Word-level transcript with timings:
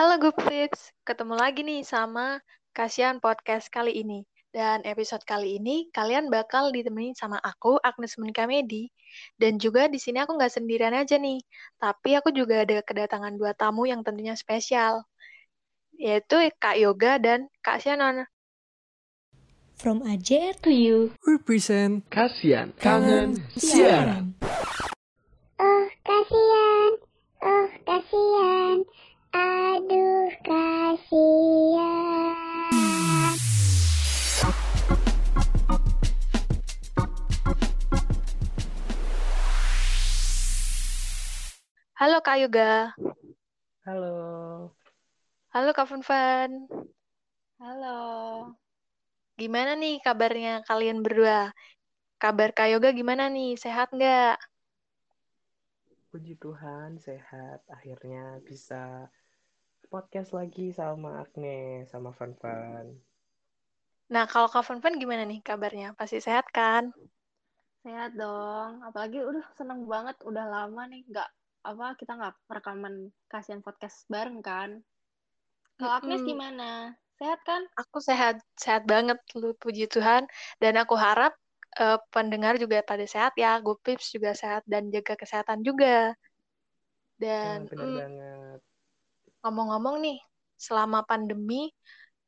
Halo 0.00 0.16
Gupfix, 0.16 0.96
ketemu 1.04 1.36
lagi 1.36 1.60
nih 1.60 1.84
sama 1.84 2.40
Kasian 2.72 3.20
Podcast 3.20 3.68
kali 3.68 4.00
ini. 4.00 4.24
Dan 4.48 4.80
episode 4.88 5.20
kali 5.28 5.60
ini 5.60 5.92
kalian 5.92 6.32
bakal 6.32 6.72
ditemenin 6.72 7.12
sama 7.12 7.36
aku, 7.36 7.76
Agnes 7.84 8.16
Menika 8.16 8.48
Medi. 8.48 8.88
Dan 9.36 9.60
juga 9.60 9.92
di 9.92 10.00
sini 10.00 10.24
aku 10.24 10.40
nggak 10.40 10.56
sendirian 10.56 10.96
aja 10.96 11.20
nih, 11.20 11.44
tapi 11.76 12.16
aku 12.16 12.32
juga 12.32 12.64
ada 12.64 12.80
kedatangan 12.80 13.36
dua 13.36 13.52
tamu 13.52 13.84
yang 13.84 14.00
tentunya 14.00 14.32
spesial, 14.40 15.04
yaitu 16.00 16.48
Kak 16.56 16.80
Yoga 16.80 17.20
dan 17.20 17.52
Kak 17.60 17.84
Shannon. 17.84 18.24
From 19.76 20.00
AJR 20.00 20.56
to 20.64 20.72
you. 20.72 21.12
Represent 21.28 22.08
Kasian 22.08 22.72
Kangen 22.80 23.44
Siaran. 23.52 24.32
Oh, 25.60 25.84
kasihan. 26.08 26.92
Oh, 27.44 27.68
kasihan. 27.84 28.80
Halo 42.00 42.24
Kak 42.24 42.40
Yoga. 42.40 42.96
Halo. 43.84 44.16
Halo 45.52 45.70
Kak 45.76 45.84
Funfan. 45.84 46.64
Halo. 47.60 48.00
Gimana 49.36 49.76
nih 49.76 50.00
kabarnya 50.00 50.64
kalian 50.64 51.04
berdua? 51.04 51.52
Kabar 52.16 52.56
Kak 52.56 52.72
Yoga 52.72 52.96
gimana 52.96 53.28
nih? 53.28 53.52
Sehat 53.60 53.92
nggak? 53.92 54.40
Puji 56.08 56.40
Tuhan 56.40 56.96
sehat. 56.96 57.68
Akhirnya 57.68 58.40
bisa 58.48 59.12
podcast 59.92 60.32
lagi 60.32 60.72
sama 60.72 61.20
Agnes, 61.20 61.92
sama 61.92 62.16
Fan-Fan. 62.16 62.96
Nah, 64.08 64.24
kalau 64.24 64.48
Kak 64.48 64.64
Funfan 64.64 64.96
gimana 64.96 65.28
nih 65.28 65.44
kabarnya? 65.44 65.92
Pasti 66.00 66.16
sehat 66.16 66.48
kan? 66.48 66.96
Sehat 67.84 68.16
dong. 68.16 68.88
Apalagi 68.88 69.20
udah 69.20 69.44
seneng 69.52 69.84
banget. 69.84 70.16
Udah 70.24 70.48
lama 70.48 70.88
nih 70.88 71.04
nggak 71.04 71.28
apa 71.64 71.86
kita 72.00 72.12
nggak 72.18 72.34
rekaman 72.56 72.94
kasihan 73.30 73.62
podcast 73.66 73.98
bareng 74.12 74.38
kan. 74.48 74.70
Kalau 75.78 75.92
Agnes 75.98 76.22
Mm-mm. 76.22 76.30
gimana? 76.30 76.68
Sehat 77.18 77.40
kan? 77.48 77.62
Aku 77.80 77.98
sehat, 78.08 78.34
sehat 78.62 78.82
banget, 78.92 79.18
lu 79.40 79.48
puji 79.62 79.84
Tuhan. 79.94 80.22
Dan 80.62 80.74
aku 80.82 80.94
harap 81.06 81.32
eh, 81.82 81.98
pendengar 82.14 82.54
juga 82.62 82.76
pada 82.90 83.04
sehat 83.14 83.32
ya. 83.42 83.50
Gupips 83.66 84.06
juga 84.14 84.30
sehat 84.40 84.62
dan 84.72 84.82
jaga 84.94 85.14
kesehatan 85.22 85.60
juga. 85.68 86.14
Nah, 87.42 87.60
Dan 87.62 87.68
bener 87.68 87.88
mm, 87.88 87.98
banget. 87.98 88.60
ngomong-ngomong 89.44 89.96
nih, 90.04 90.18
selama 90.66 90.98
pandemi 91.10 91.62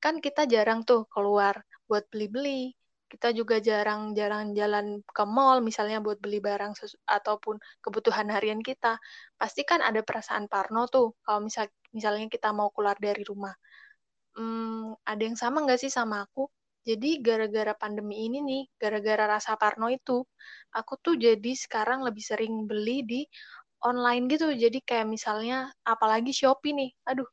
kan 0.02 0.14
kita 0.24 0.42
jarang 0.52 0.80
tuh 0.88 1.00
keluar 1.14 1.54
buat 1.88 2.04
beli-beli. 2.12 2.72
Kita 3.12 3.28
juga 3.36 3.60
jarang-jarang 3.60 4.56
jalan 4.56 4.86
ke 5.04 5.24
mall 5.28 5.60
misalnya 5.60 6.00
buat 6.00 6.16
beli 6.16 6.40
barang 6.40 6.72
ataupun 7.04 7.60
kebutuhan 7.84 8.32
harian 8.32 8.64
kita. 8.64 8.96
Pasti 9.36 9.68
kan 9.68 9.84
ada 9.84 10.00
perasaan 10.00 10.48
parno 10.48 10.88
tuh 10.88 11.12
kalau 11.20 11.44
misal 11.44 11.68
misalnya 11.92 12.26
kita 12.32 12.48
mau 12.56 12.72
keluar 12.72 12.96
dari 12.96 13.20
rumah. 13.28 13.52
Hmm, 14.32 14.96
ada 15.04 15.22
yang 15.28 15.36
sama 15.36 15.60
nggak 15.64 15.80
sih 15.84 15.92
sama 15.92 16.24
aku? 16.24 16.48
Jadi 16.88 17.20
gara-gara 17.20 17.76
pandemi 17.76 18.26
ini 18.26 18.38
nih, 18.42 18.62
gara-gara 18.80 19.24
rasa 19.28 19.54
parno 19.60 19.86
itu, 19.92 20.24
aku 20.72 20.92
tuh 21.04 21.14
jadi 21.20 21.52
sekarang 21.64 22.00
lebih 22.02 22.24
sering 22.24 22.64
beli 22.64 23.04
di 23.04 23.20
online 23.84 24.24
gitu. 24.32 24.50
Jadi 24.56 24.80
kayak 24.88 25.06
misalnya, 25.14 25.68
apalagi 25.84 26.32
Shopee 26.32 26.72
nih, 26.74 26.90
aduh, 27.06 27.28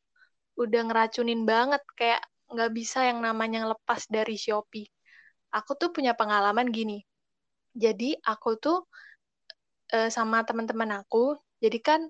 udah 0.59 0.81
ngeracunin 0.91 1.41
banget. 1.47 1.81
Kayak 1.97 2.21
nggak 2.51 2.71
bisa 2.77 2.99
yang 3.09 3.19
namanya 3.23 3.61
lepas 3.73 4.05
dari 4.11 4.35
Shopee. 4.35 4.85
Aku 5.57 5.71
tuh 5.79 5.89
punya 5.95 6.13
pengalaman 6.17 6.69
gini. 6.69 7.01
Jadi 7.77 8.17
aku 8.25 8.57
tuh 8.61 8.77
eh, 9.95 10.09
sama 10.13 10.37
teman-teman 10.47 11.01
aku, 11.03 11.37
jadi 11.63 11.77
kan 11.81 12.01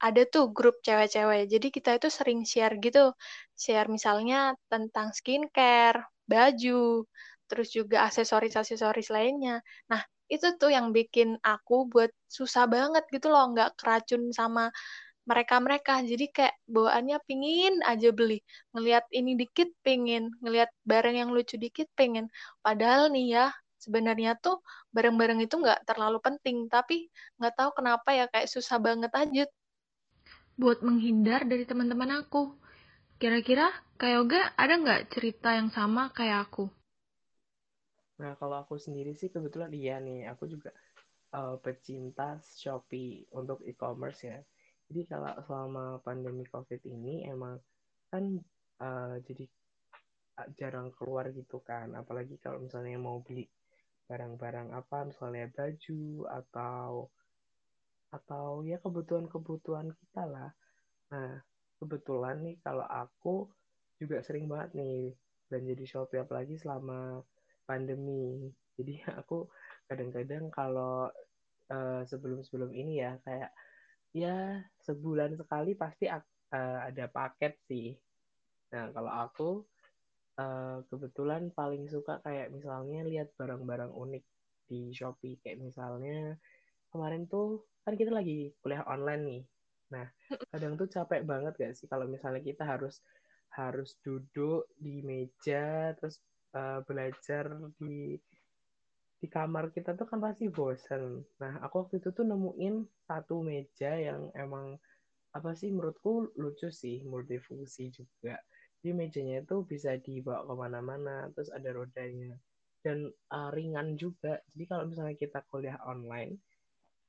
ada 0.00 0.22
tuh 0.28 0.52
grup 0.56 0.76
cewek-cewek. 0.86 1.48
Jadi 1.52 1.68
kita 1.76 1.90
itu 1.98 2.08
sering 2.12 2.40
share 2.48 2.76
gitu. 2.82 3.12
Share 3.58 3.88
misalnya 3.90 4.54
tentang 4.72 5.12
skincare, 5.16 5.98
baju, 6.30 7.04
terus 7.48 7.68
juga 7.74 8.06
aksesoris-aksesoris 8.08 9.08
lainnya. 9.14 9.60
Nah, 9.92 10.02
itu 10.32 10.46
tuh 10.60 10.70
yang 10.76 10.92
bikin 10.96 11.36
aku 11.42 11.88
buat 11.92 12.10
susah 12.30 12.64
banget 12.70 13.04
gitu 13.14 13.28
loh, 13.32 13.44
nggak 13.52 13.76
keracun 13.80 14.30
sama 14.34 14.70
mereka-mereka. 15.28 15.92
Jadi 16.10 16.24
kayak 16.36 16.54
bawaannya 16.74 17.18
pingin 17.28 17.74
aja 17.90 18.08
beli. 18.18 18.38
Ngelihat 18.74 19.04
ini 19.18 19.30
dikit 19.40 19.68
pingin, 19.86 20.30
ngelihat 20.42 20.70
barang 20.90 21.16
yang 21.20 21.30
lucu 21.36 21.56
dikit 21.60 21.88
pingin. 21.98 22.26
Padahal 22.64 23.08
nih 23.14 23.26
ya, 23.36 23.44
sebenarnya 23.84 24.36
tuh 24.44 24.56
barang-barang 24.94 25.40
itu 25.44 25.54
nggak 25.62 25.80
terlalu 25.88 26.18
penting, 26.26 26.56
tapi 26.72 27.08
nggak 27.40 27.54
tahu 27.58 27.70
kenapa 27.78 28.08
ya 28.18 28.24
kayak 28.32 28.48
susah 28.54 28.76
banget 28.82 29.12
aja 29.16 29.44
buat 30.60 30.78
menghindar 30.86 31.40
dari 31.50 31.64
teman-teman 31.70 32.10
aku. 32.22 32.42
Kira-kira 33.20 33.66
Kak 34.00 34.10
Yoga 34.14 34.40
ada 34.62 34.74
nggak 34.82 35.02
cerita 35.14 35.48
yang 35.58 35.70
sama 35.76 36.02
kayak 36.16 36.38
aku? 36.50 36.64
Nah, 38.22 38.32
kalau 38.40 38.56
aku 38.62 38.74
sendiri 38.84 39.12
sih 39.20 39.28
kebetulan 39.34 39.72
iya 39.80 39.96
nih, 40.06 40.18
aku 40.32 40.44
juga 40.54 40.70
eh, 41.38 41.56
pecinta 41.64 42.28
Shopee 42.60 43.12
untuk 43.40 43.58
e-commerce 43.70 44.20
ya. 44.30 44.38
Jadi 44.90 45.06
kalau 45.06 45.30
selama 45.46 46.02
pandemi 46.02 46.42
COVID 46.50 46.82
ini 46.90 47.22
emang 47.30 47.62
kan 48.10 48.42
eh, 48.82 49.16
jadi 49.22 49.46
eh, 50.42 50.48
jarang 50.58 50.90
keluar 50.90 51.30
gitu 51.30 51.62
kan, 51.62 51.94
apalagi 51.94 52.42
kalau 52.42 52.58
misalnya 52.58 52.98
mau 52.98 53.22
beli 53.22 53.46
barang-barang 54.10 54.74
apa, 54.74 55.06
misalnya 55.06 55.46
baju 55.54 56.26
atau 56.26 57.06
atau 58.10 58.66
ya 58.66 58.82
kebutuhan-kebutuhan 58.82 59.94
kita 59.94 60.26
lah. 60.26 60.50
Nah, 61.14 61.38
kebetulan 61.78 62.42
nih 62.42 62.58
kalau 62.58 62.82
aku 62.82 63.46
juga 63.94 64.18
sering 64.26 64.50
banget 64.50 64.74
nih 64.74 65.14
belanja 65.46 65.74
di 65.78 65.86
Shopee 65.86 66.18
apalagi 66.18 66.58
selama 66.58 67.22
pandemi. 67.62 68.50
Jadi 68.74 68.98
aku 69.22 69.46
kadang-kadang 69.86 70.50
kalau 70.50 71.06
eh, 71.70 72.02
sebelum-sebelum 72.10 72.74
ini 72.74 73.06
ya 73.06 73.14
kayak 73.22 73.54
ya 74.10 74.62
sebulan 74.82 75.38
sekali 75.38 75.78
pasti 75.78 76.10
eh, 76.10 76.78
ada 76.88 77.04
paket 77.10 77.54
sih. 77.70 77.94
Nah, 78.74 78.90
kalau 78.94 79.12
aku 79.12 79.48
eh, 80.38 80.78
kebetulan 80.90 81.50
paling 81.54 81.86
suka 81.86 82.18
kayak 82.24 82.50
misalnya 82.54 83.06
lihat 83.06 83.30
barang-barang 83.38 83.92
unik 83.94 84.24
di 84.70 84.94
Shopee 84.94 85.38
kayak 85.42 85.58
misalnya 85.58 86.38
kemarin 86.90 87.26
tuh 87.26 87.66
kan 87.82 87.94
kita 87.98 88.10
lagi 88.14 88.54
kuliah 88.62 88.86
online 88.86 89.22
nih. 89.26 89.42
Nah, 89.90 90.06
kadang 90.54 90.78
tuh 90.78 90.86
capek 90.86 91.22
banget 91.26 91.52
gak 91.58 91.74
sih 91.74 91.86
kalau 91.90 92.06
misalnya 92.06 92.42
kita 92.42 92.62
harus 92.62 93.02
harus 93.50 93.98
duduk 94.06 94.70
di 94.78 95.02
meja 95.02 95.90
terus 95.98 96.22
eh, 96.54 96.80
belajar 96.86 97.50
di 97.78 98.14
di 99.20 99.28
kamar 99.28 99.68
kita 99.70 99.92
tuh 99.94 100.08
kan 100.08 100.18
pasti 100.18 100.48
bosen. 100.48 101.20
Nah, 101.44 101.60
aku 101.60 101.84
waktu 101.84 102.00
itu 102.00 102.08
tuh 102.16 102.24
nemuin 102.24 102.88
satu 103.04 103.44
meja 103.44 103.92
yang 103.92 104.32
emang 104.32 104.80
apa 105.36 105.52
sih 105.52 105.68
menurutku 105.70 106.32
lucu 106.40 106.72
sih, 106.72 107.04
multifungsi 107.04 107.92
juga. 107.92 108.40
Jadi 108.80 108.96
mejanya 108.96 109.44
itu 109.44 109.60
bisa 109.68 110.00
dibawa 110.00 110.48
ke 110.48 110.54
mana-mana, 110.56 111.28
terus 111.36 111.52
ada 111.52 111.68
rodanya 111.68 112.32
dan 112.80 113.12
uh, 113.28 113.52
ringan 113.52 114.00
juga. 114.00 114.40
Jadi 114.56 114.64
kalau 114.64 114.88
misalnya 114.88 115.16
kita 115.20 115.44
kuliah 115.52 115.76
online, 115.84 116.40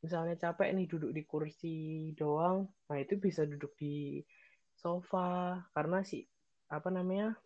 misalnya 0.03 0.35
capek 0.35 0.75
nih 0.75 0.87
duduk 0.91 1.15
di 1.15 1.23
kursi 1.23 2.11
doang, 2.19 2.67
nah 2.91 2.97
itu 2.99 3.15
bisa 3.15 3.47
duduk 3.47 3.71
di 3.79 4.19
sofa 4.75 5.61
karena 5.71 6.03
si 6.03 6.27
apa 6.67 6.89
namanya 6.91 7.37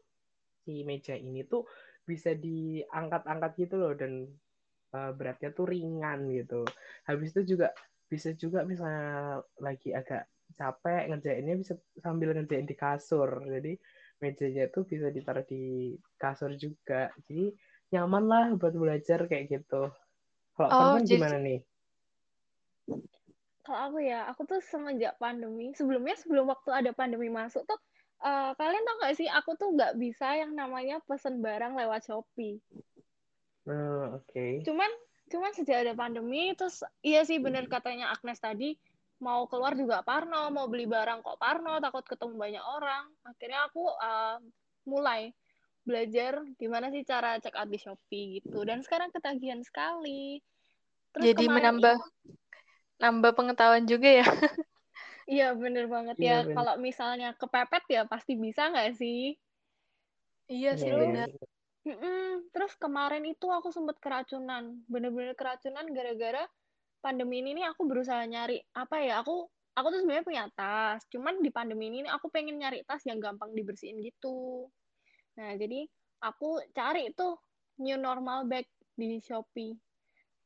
si 0.66 0.82
meja 0.88 1.14
ini 1.14 1.46
tuh 1.46 1.68
bisa 2.06 2.34
diangkat-angkat 2.34 3.52
gitu 3.62 3.76
loh 3.78 3.94
dan 3.98 4.30
uh, 4.96 5.12
beratnya 5.12 5.52
tuh 5.52 5.68
ringan 5.68 6.32
gitu. 6.32 6.64
Habis 7.04 7.36
itu 7.36 7.56
juga 7.56 7.76
bisa 8.08 8.32
juga 8.40 8.64
misalnya 8.64 9.44
lagi 9.60 9.92
agak 9.92 10.32
capek 10.56 11.12
ngerjainnya 11.12 11.56
bisa 11.60 11.74
sambil 12.00 12.32
ngerjain 12.32 12.64
di 12.64 12.76
kasur. 12.80 13.44
Jadi 13.44 13.76
mejanya 14.24 14.72
tuh 14.72 14.88
bisa 14.88 15.12
ditaruh 15.12 15.44
di 15.44 15.92
kasur 16.16 16.56
juga. 16.56 17.12
Jadi 17.28 17.52
nyaman 17.92 18.24
lah 18.24 18.46
buat 18.56 18.74
belajar 18.74 19.28
kayak 19.28 19.46
gitu. 19.52 19.92
Kalau 20.56 20.72
Oh, 20.72 20.96
jadi 21.04 21.20
gimana 21.20 21.38
nih? 21.44 21.60
Kalau 23.66 23.80
aku 23.90 24.00
ya, 24.06 24.30
aku 24.30 24.46
tuh 24.46 24.62
semenjak 24.62 25.18
pandemi, 25.18 25.74
sebelumnya 25.74 26.14
sebelum 26.22 26.46
waktu 26.48 26.70
ada 26.70 26.94
pandemi 26.94 27.34
masuk 27.34 27.66
tuh, 27.66 27.80
eh, 28.22 28.52
kalian 28.54 28.86
tau 28.86 28.96
gak 29.02 29.18
sih, 29.18 29.26
aku 29.26 29.58
tuh 29.58 29.74
nggak 29.74 29.98
bisa 29.98 30.38
yang 30.38 30.54
namanya 30.54 31.02
pesen 31.10 31.42
barang 31.42 31.74
lewat 31.74 32.06
Shopee. 32.06 32.62
Nah, 33.66 34.22
oke. 34.22 34.62
Cuman, 34.62 34.92
cuman 35.30 35.52
sejak 35.58 35.86
ada 35.86 35.94
pandemi, 35.98 36.54
terus 36.54 36.86
iya 37.02 37.26
sih 37.26 37.42
bener 37.42 37.66
katanya 37.66 38.14
Agnes 38.14 38.38
tadi, 38.38 38.78
mau 39.20 39.50
keluar 39.50 39.74
juga 39.74 40.04
parno 40.04 40.52
mau 40.52 40.68
beli 40.68 40.86
barang 40.86 41.24
kok 41.24 41.40
parno 41.40 41.82
takut 41.82 42.06
ketemu 42.06 42.36
banyak 42.38 42.64
orang. 42.64 43.04
Akhirnya 43.26 43.66
aku 43.66 43.84
uh, 43.90 44.38
mulai 44.86 45.34
belajar 45.86 46.42
gimana 46.58 46.90
sih 46.90 47.06
cara 47.06 47.38
check 47.42 47.58
out 47.58 47.70
di 47.70 47.82
Shopee 47.82 48.42
gitu. 48.42 48.62
Dan 48.66 48.86
sekarang 48.86 49.10
ketagihan 49.10 49.62
sekali. 49.66 50.42
Terus 51.14 51.26
jadi 51.34 51.46
menambah 51.50 51.98
nambah 53.02 53.32
pengetahuan 53.34 53.86
juga 53.90 54.24
ya? 54.24 54.28
Iya 55.26 55.58
bener 55.58 55.90
banget 55.90 56.22
iya, 56.22 56.46
ya. 56.46 56.54
kalau 56.54 56.78
misalnya 56.78 57.34
kepepet 57.34 57.82
ya 57.90 58.06
pasti 58.06 58.38
bisa 58.38 58.70
nggak 58.70 58.94
sih? 58.94 59.34
Iya 60.46 60.78
sih 60.78 60.94
benar 60.94 61.34
Mm-mm. 61.86 62.50
Terus 62.50 62.74
kemarin 62.82 63.22
itu 63.30 63.46
aku 63.46 63.70
sempat 63.70 64.02
keracunan, 64.02 64.82
bener-bener 64.90 65.38
keracunan 65.38 65.86
gara-gara 65.94 66.50
pandemi 66.98 67.46
ini 67.46 67.62
nih 67.62 67.70
aku 67.70 67.86
berusaha 67.86 68.26
nyari 68.26 68.58
apa 68.74 68.98
ya 69.06 69.22
aku 69.22 69.46
aku 69.78 69.88
tuh 69.94 70.00
sebenarnya 70.02 70.26
punya 70.26 70.44
tas, 70.58 71.06
cuman 71.14 71.46
di 71.46 71.54
pandemi 71.54 71.94
ini 71.94 72.10
aku 72.10 72.34
pengen 72.34 72.58
nyari 72.58 72.82
tas 72.90 73.06
yang 73.06 73.22
gampang 73.22 73.54
dibersihin 73.54 74.02
gitu. 74.02 74.66
Nah 75.38 75.54
jadi 75.62 75.86
aku 76.26 76.66
cari 76.74 77.14
tuh 77.14 77.38
new 77.78 78.00
normal 78.02 78.50
bag 78.50 78.66
di 78.98 79.22
Shopee, 79.22 79.78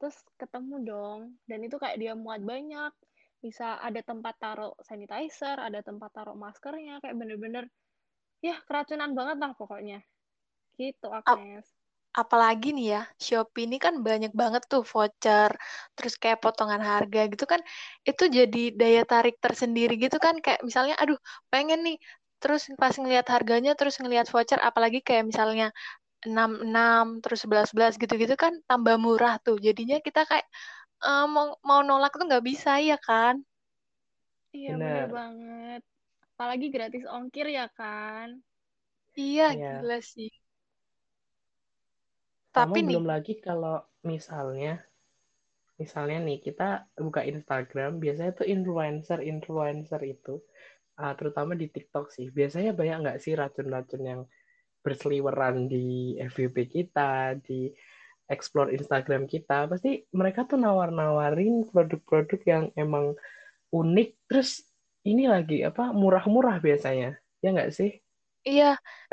terus 0.01 0.19
ketemu 0.36 0.75
dong, 0.83 1.19
dan 1.45 1.63
itu 1.63 1.77
kayak 1.80 2.01
dia 2.01 2.18
muat 2.18 2.41
banyak, 2.44 2.91
bisa 3.39 3.77
ada 3.80 4.01
tempat 4.01 4.36
taruh 4.41 4.74
sanitizer, 4.83 5.56
ada 5.56 5.80
tempat 5.86 6.09
taruh 6.12 6.36
maskernya, 6.36 7.00
kayak 7.00 7.15
bener-bener 7.15 7.69
ya 8.41 8.57
keracunan 8.65 9.13
banget 9.13 9.38
lah 9.38 9.53
pokoknya. 9.53 10.01
Gitu, 10.79 11.05
Agnes. 11.19 11.67
apalagi 12.21 12.67
nih 12.77 12.85
ya, 12.95 13.01
Shopee 13.25 13.63
ini 13.67 13.77
kan 13.85 13.93
banyak 14.07 14.31
banget 14.41 14.63
tuh 14.71 14.81
voucher, 14.91 15.51
terus 15.95 16.13
kayak 16.21 16.39
potongan 16.43 16.81
harga 16.91 17.19
gitu 17.31 17.45
kan, 17.51 17.61
itu 18.09 18.23
jadi 18.37 18.59
daya 18.79 19.01
tarik 19.11 19.35
tersendiri 19.43 19.93
gitu 20.03 20.17
kan, 20.25 20.35
kayak 20.45 20.59
misalnya, 20.67 20.95
aduh 21.01 21.17
pengen 21.53 21.79
nih, 21.87 21.95
terus 22.41 22.61
pas 22.81 22.93
ngelihat 23.01 23.27
harganya, 23.35 23.71
terus 23.79 23.95
ngelihat 24.01 24.27
voucher, 24.33 24.59
apalagi 24.69 24.99
kayak 25.07 25.23
misalnya 25.31 25.65
enam 26.27 26.51
enam 26.67 27.05
terus 27.23 27.39
sebelas 27.43 27.67
sebelas 27.71 27.93
gitu-gitu 28.03 28.35
kan 28.43 28.53
tambah 28.69 28.95
murah 29.05 29.33
tuh, 29.45 29.57
jadinya 29.67 29.97
kita 30.07 30.21
kayak 30.29 30.45
uh, 31.05 31.25
mau 31.35 31.47
mau 31.69 31.81
nolak 31.89 32.11
tuh 32.19 32.25
nggak 32.29 32.45
bisa 32.51 32.71
ya 32.89 32.97
kan? 33.07 33.35
Iya 34.57 34.71
benar 34.83 35.05
banget, 35.17 35.81
apalagi 36.31 36.65
gratis 36.75 37.03
ongkir 37.15 37.45
ya 37.57 37.65
kan? 37.77 38.27
Iya, 39.21 39.45
iya. 39.49 39.67
gila 39.67 39.97
sih. 40.11 40.29
Tapi 42.65 42.79
nih, 42.83 42.89
belum 42.95 43.07
lagi 43.07 43.33
kalau 43.39 43.79
misalnya 44.03 44.83
misalnya 45.79 46.19
nih 46.19 46.44
kita 46.44 46.91
buka 47.00 47.23
Instagram 47.23 48.03
biasanya 48.03 48.35
tuh 48.35 48.47
influencer 48.51 49.23
influencer 49.23 50.01
itu 50.03 50.44
uh, 51.00 51.13
terutama 51.15 51.56
di 51.56 51.71
TikTok 51.71 52.11
sih 52.11 52.27
biasanya 52.27 52.75
banyak 52.75 52.97
nggak 53.00 53.19
sih 53.23 53.31
racun-racun 53.31 54.03
yang 54.03 54.21
berseliweran 54.83 55.71
di 55.71 56.19
FYP 56.19 56.67
kita 56.67 57.35
di 57.44 57.71
explore 58.29 58.71
Instagram 58.71 59.25
kita? 59.25 59.67
Pasti 59.67 60.05
mereka 60.13 60.45
tuh 60.45 60.62
nawar-nawarin 60.62 61.67
produk-produk 61.67 62.41
yang 62.45 62.63
emang 62.77 63.17
unik 63.73 64.09
terus 64.29 64.63
ini 65.05 65.25
lagi 65.29 65.62
apa 65.65 65.94
murah-murah 65.94 66.62
biasanya 66.62 67.17
ya 67.39 67.50
nggak 67.55 67.71
sih 67.71 67.97
Iya, 68.50 68.66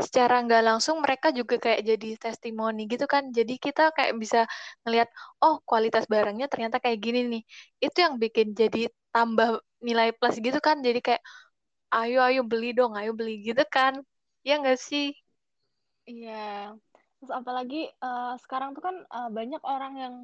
secara 0.06 0.34
nggak 0.44 0.62
langsung 0.68 0.96
mereka 1.04 1.28
juga 1.38 1.54
kayak 1.64 1.80
jadi 1.90 2.06
testimoni 2.24 2.80
gitu 2.92 3.04
kan. 3.14 3.24
Jadi 3.38 3.52
kita 3.64 3.82
kayak 3.96 4.14
bisa 4.22 4.38
ngelihat, 4.82 5.08
oh 5.44 5.54
kualitas 5.68 6.04
barangnya 6.12 6.46
ternyata 6.52 6.76
kayak 6.84 6.98
gini 7.04 7.18
nih. 7.32 7.42
Itu 7.84 7.96
yang 8.04 8.14
bikin 8.22 8.46
jadi 8.60 8.78
tambah 9.14 9.48
nilai 9.86 10.08
plus 10.18 10.36
gitu 10.46 10.58
kan. 10.66 10.76
Jadi 10.86 10.98
kayak, 11.06 11.22
ayo 11.96 12.18
ayo 12.28 12.40
beli 12.50 12.66
dong, 12.78 12.92
ayo 12.98 13.10
beli 13.18 13.32
gitu 13.46 13.62
kan. 13.76 13.94
Ya 14.46 14.52
nggak 14.60 14.78
sih? 14.88 15.04
Iya. 16.08 16.72
Terus 17.20 17.30
apalagi 17.40 17.76
uh, 18.06 18.34
sekarang 18.42 18.70
tuh 18.76 18.82
kan 18.88 18.96
uh, 19.16 19.28
banyak 19.38 19.62
orang 19.74 19.92
yang 20.02 20.14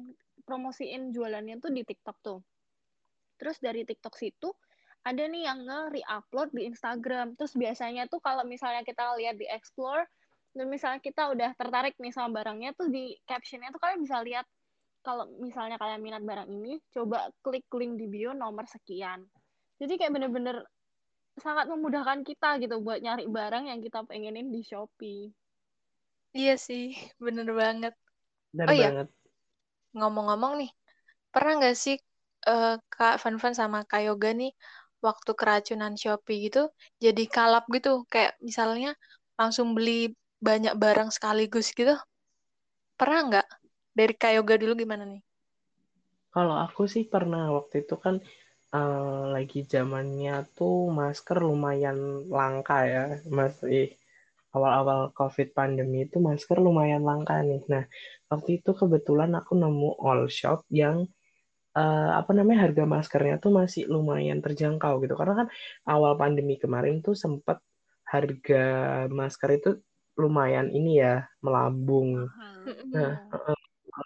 promosiin 0.47 1.13
jualannya 1.15 1.55
tuh 1.63 1.71
di 1.77 1.81
TikTok 1.85 2.17
tuh. 2.25 2.39
Terus 3.37 3.57
dari 3.61 3.81
TikTok 3.85 4.13
situ 4.17 4.49
ada 5.03 5.23
nih 5.27 5.43
yang 5.43 5.67
nge-re-upload 5.67 6.49
di 6.55 6.71
Instagram. 6.71 7.35
Terus 7.35 7.53
biasanya 7.59 8.07
tuh 8.07 8.23
kalau 8.23 8.47
misalnya 8.47 8.87
kita 8.87 9.15
lihat 9.19 9.35
di 9.35 9.47
Explore, 9.47 10.07
dan 10.53 10.69
misalnya 10.69 11.01
kita 11.01 11.33
udah 11.33 11.51
tertarik 11.57 11.97
nih 11.97 12.13
sama 12.13 12.39
barangnya 12.39 12.77
tuh 12.77 12.87
di 12.87 13.17
captionnya 13.25 13.73
tuh 13.73 13.81
kalian 13.81 13.99
bisa 14.05 14.21
lihat 14.21 14.45
kalau 15.03 15.27
misalnya 15.43 15.75
kalian 15.75 15.99
minat 15.99 16.23
barang 16.23 16.47
ini, 16.47 16.79
coba 16.95 17.27
klik 17.43 17.67
link 17.75 17.99
di 17.99 18.07
bio 18.07 18.31
nomor 18.31 18.63
sekian. 18.69 19.27
Jadi 19.81 19.99
kayak 19.99 20.15
bener-bener 20.15 20.63
sangat 21.35 21.67
memudahkan 21.67 22.23
kita 22.23 22.61
gitu 22.63 22.79
buat 22.79 23.03
nyari 23.03 23.27
barang 23.27 23.67
yang 23.67 23.83
kita 23.83 24.07
pengenin 24.07 24.53
di 24.53 24.63
Shopee. 24.63 25.27
Iya 26.31 26.55
sih, 26.55 26.95
bener 27.19 27.51
banget. 27.51 27.93
Bener 28.55 28.67
oh 28.69 28.73
iya, 28.73 28.89
ngomong-ngomong 29.91 30.63
nih, 30.63 30.71
pernah 31.33 31.59
nggak 31.59 31.75
sih 31.75 31.97
uh, 32.47 32.79
Kak 32.87 33.19
Van 33.19 33.53
sama 33.57 33.83
Kak 33.83 34.07
Yoga 34.07 34.31
nih 34.31 34.53
waktu 35.03 35.31
keracunan 35.35 35.93
Shopee 35.99 36.47
gitu 36.47 36.71
jadi 36.97 37.23
kalap 37.27 37.67
gitu. 37.69 38.07
Kayak 38.07 38.39
misalnya 38.39 38.95
langsung 39.35 39.75
beli 39.75 40.15
banyak 40.39 40.73
barang 40.79 41.11
sekaligus 41.11 41.75
gitu. 41.75 41.99
Pernah 42.95 43.19
nggak? 43.27 43.47
Dari 43.93 44.15
Kayoga 44.17 44.55
dulu 44.57 44.73
gimana 44.79 45.05
nih? 45.05 45.21
Kalau 46.33 46.57
aku 46.57 46.89
sih 46.89 47.05
pernah. 47.05 47.51
Waktu 47.53 47.85
itu 47.85 47.95
kan 47.99 48.17
uh, 48.73 49.29
lagi 49.29 49.67
zamannya 49.67 50.47
tuh 50.57 50.89
masker 50.89 51.37
lumayan 51.43 52.25
langka 52.31 52.87
ya. 52.87 53.05
Masih 53.29 53.93
awal-awal 54.53 55.09
COVID 55.13 55.53
pandemi 55.57 56.05
itu 56.05 56.17
masker 56.21 56.57
lumayan 56.61 57.05
langka 57.05 57.41
nih. 57.41 57.61
Nah, 57.69 57.85
waktu 58.29 58.61
itu 58.61 58.73
kebetulan 58.73 59.33
aku 59.33 59.57
nemu 59.57 59.97
all 60.01 60.29
shop 60.29 60.65
yang 60.69 61.09
uh, 61.77 62.11
apa 62.19 62.31
namanya 62.33 62.69
harga 62.69 62.83
maskernya 62.85 63.35
tuh 63.41 63.51
masih 63.53 63.89
lumayan 63.89 64.39
terjangkau 64.39 65.01
gitu 65.03 65.13
karena 65.17 65.45
kan 65.45 65.47
awal 65.89 66.17
pandemi 66.17 66.57
kemarin 66.57 67.01
tuh 67.05 67.17
sempat 67.17 67.61
harga 68.07 68.65
masker 69.09 69.49
itu 69.57 69.69
lumayan 70.13 70.69
ini 70.69 71.01
ya 71.01 71.25
melambung. 71.41 72.29
Nah, 72.93 73.25
uh, 73.33 73.57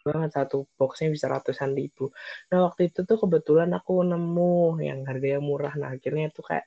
banget 0.04 0.32
satu 0.36 0.68
boxnya 0.76 1.12
bisa 1.12 1.28
ratusan 1.32 1.76
ribu. 1.76 2.12
Nah 2.52 2.68
waktu 2.68 2.92
itu 2.92 3.04
tuh 3.08 3.18
kebetulan 3.20 3.72
aku 3.76 4.04
nemu 4.04 4.84
yang 4.84 5.04
harganya 5.08 5.40
murah. 5.40 5.74
Nah 5.80 5.96
akhirnya 5.96 6.32
tuh 6.32 6.44
kayak 6.48 6.66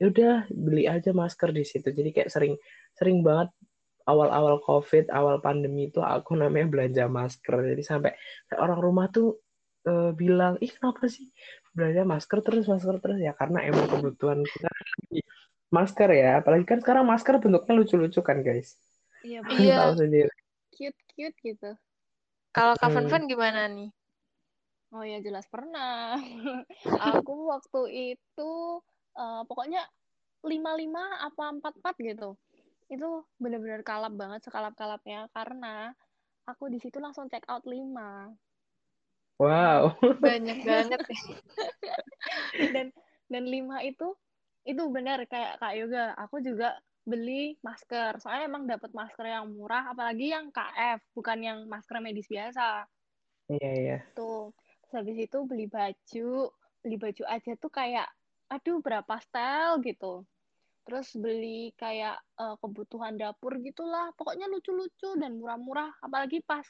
ya 0.00 0.08
udah 0.08 0.34
beli 0.48 0.84
aja 0.88 1.12
masker 1.12 1.52
di 1.52 1.64
situ. 1.64 1.88
Jadi 1.92 2.10
kayak 2.12 2.28
sering 2.32 2.54
sering 2.96 3.20
banget 3.24 3.52
awal-awal 4.08 4.60
covid, 4.64 5.08
awal 5.12 5.40
pandemi 5.44 5.88
itu 5.92 6.00
aku 6.00 6.36
namanya 6.36 6.68
belanja 6.68 7.04
masker. 7.08 7.76
Jadi 7.76 7.82
sampai 7.84 8.12
orang 8.56 8.80
rumah 8.80 9.08
tuh 9.12 9.40
uh, 9.86 10.10
bilang 10.16 10.56
ih 10.60 10.70
kenapa 10.72 11.06
sih? 11.06 11.30
Belanja 11.72 12.02
masker 12.02 12.38
terus 12.42 12.66
masker 12.66 12.96
terus. 12.98 13.18
Ya 13.20 13.32
karena 13.36 13.64
emang 13.64 13.86
kebutuhan 13.86 14.42
kita 14.42 14.70
masker 15.70 16.10
ya. 16.12 16.42
Apalagi 16.42 16.64
kan 16.66 16.78
sekarang 16.82 17.04
masker 17.06 17.38
bentuknya 17.38 17.74
lucu-lucu 17.78 18.20
kan 18.20 18.42
guys. 18.42 18.76
Iya 19.24 19.44
tahu 19.44 19.92
sendiri. 20.00 20.32
Cute 20.74 21.00
cute 21.12 21.38
gitu. 21.44 21.70
Kalau 22.50 22.74
Kak 22.74 22.90
hmm. 22.90 23.08
Fan 23.08 23.24
gimana 23.30 23.70
nih? 23.70 23.90
Oh 24.90 25.06
ya 25.06 25.22
jelas 25.22 25.46
pernah. 25.46 26.18
Aku 27.14 27.46
waktu 27.46 28.14
itu 28.18 28.50
uh, 29.14 29.42
pokoknya 29.46 29.86
lima 30.42 30.74
lima 30.74 31.04
apa 31.22 31.54
empat 31.54 31.78
empat 31.78 31.94
gitu. 32.02 32.34
Itu 32.90 33.22
benar-benar 33.38 33.86
kalap 33.86 34.18
banget 34.18 34.42
sekalap 34.42 34.74
kalapnya 34.74 35.30
karena 35.30 35.94
aku 36.42 36.66
di 36.66 36.82
situ 36.82 36.98
langsung 36.98 37.30
check 37.30 37.46
out 37.46 37.62
lima 37.62 38.34
Wow. 39.40 39.96
Banyak 40.20 40.58
banget 40.68 41.00
ya. 41.00 41.20
dan 42.76 42.86
dan 43.32 43.44
lima 43.48 43.80
itu 43.80 44.12
itu 44.68 44.82
benar 44.92 45.24
kayak 45.24 45.56
Kak 45.56 45.72
Yoga, 45.80 46.12
aku 46.20 46.44
juga 46.44 46.76
beli 47.08 47.56
masker. 47.64 48.20
Soalnya 48.20 48.44
emang 48.52 48.68
dapat 48.68 48.92
masker 48.92 49.24
yang 49.24 49.48
murah, 49.48 49.88
apalagi 49.96 50.36
yang 50.36 50.52
KF, 50.52 51.00
bukan 51.16 51.38
yang 51.40 51.58
masker 51.64 51.96
medis 52.04 52.28
biasa. 52.28 52.84
Iya, 53.48 53.70
iya. 53.72 53.98
Tuh. 54.12 54.52
Terus 54.84 54.92
habis 54.92 55.16
itu 55.16 55.38
beli 55.48 55.66
baju, 55.66 56.52
beli 56.84 56.96
baju 57.00 57.24
aja 57.24 57.52
tuh 57.56 57.72
kayak 57.72 58.06
aduh 58.52 58.84
berapa 58.84 59.14
style 59.24 59.80
gitu. 59.80 60.28
Terus 60.84 61.08
beli 61.16 61.72
kayak 61.80 62.20
uh, 62.36 62.60
kebutuhan 62.60 63.16
dapur 63.16 63.56
gitulah. 63.64 64.12
Pokoknya 64.20 64.50
lucu-lucu 64.52 65.16
dan 65.16 65.40
murah-murah, 65.40 65.96
apalagi 66.04 66.44
pas 66.44 66.68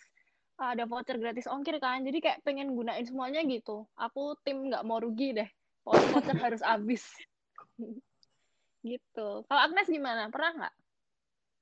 ada 0.62 0.85
voucher 0.85 1.17
gratis 1.17 1.49
ongkir 1.49 1.81
kan. 1.81 2.05
Jadi 2.05 2.19
kayak 2.21 2.45
pengen 2.45 2.76
gunain 2.76 3.05
semuanya 3.05 3.40
gitu. 3.49 3.88
Aku 3.97 4.37
tim 4.45 4.69
nggak 4.69 4.85
mau 4.85 5.00
rugi 5.00 5.33
deh. 5.33 5.49
Voucher 5.85 6.37
harus 6.45 6.62
habis. 6.64 7.05
Gitu. 8.81 9.45
Kalau 9.45 9.61
Agnes 9.61 9.93
gimana? 9.93 10.33
Pernah 10.33 10.50
nggak? 10.57 10.75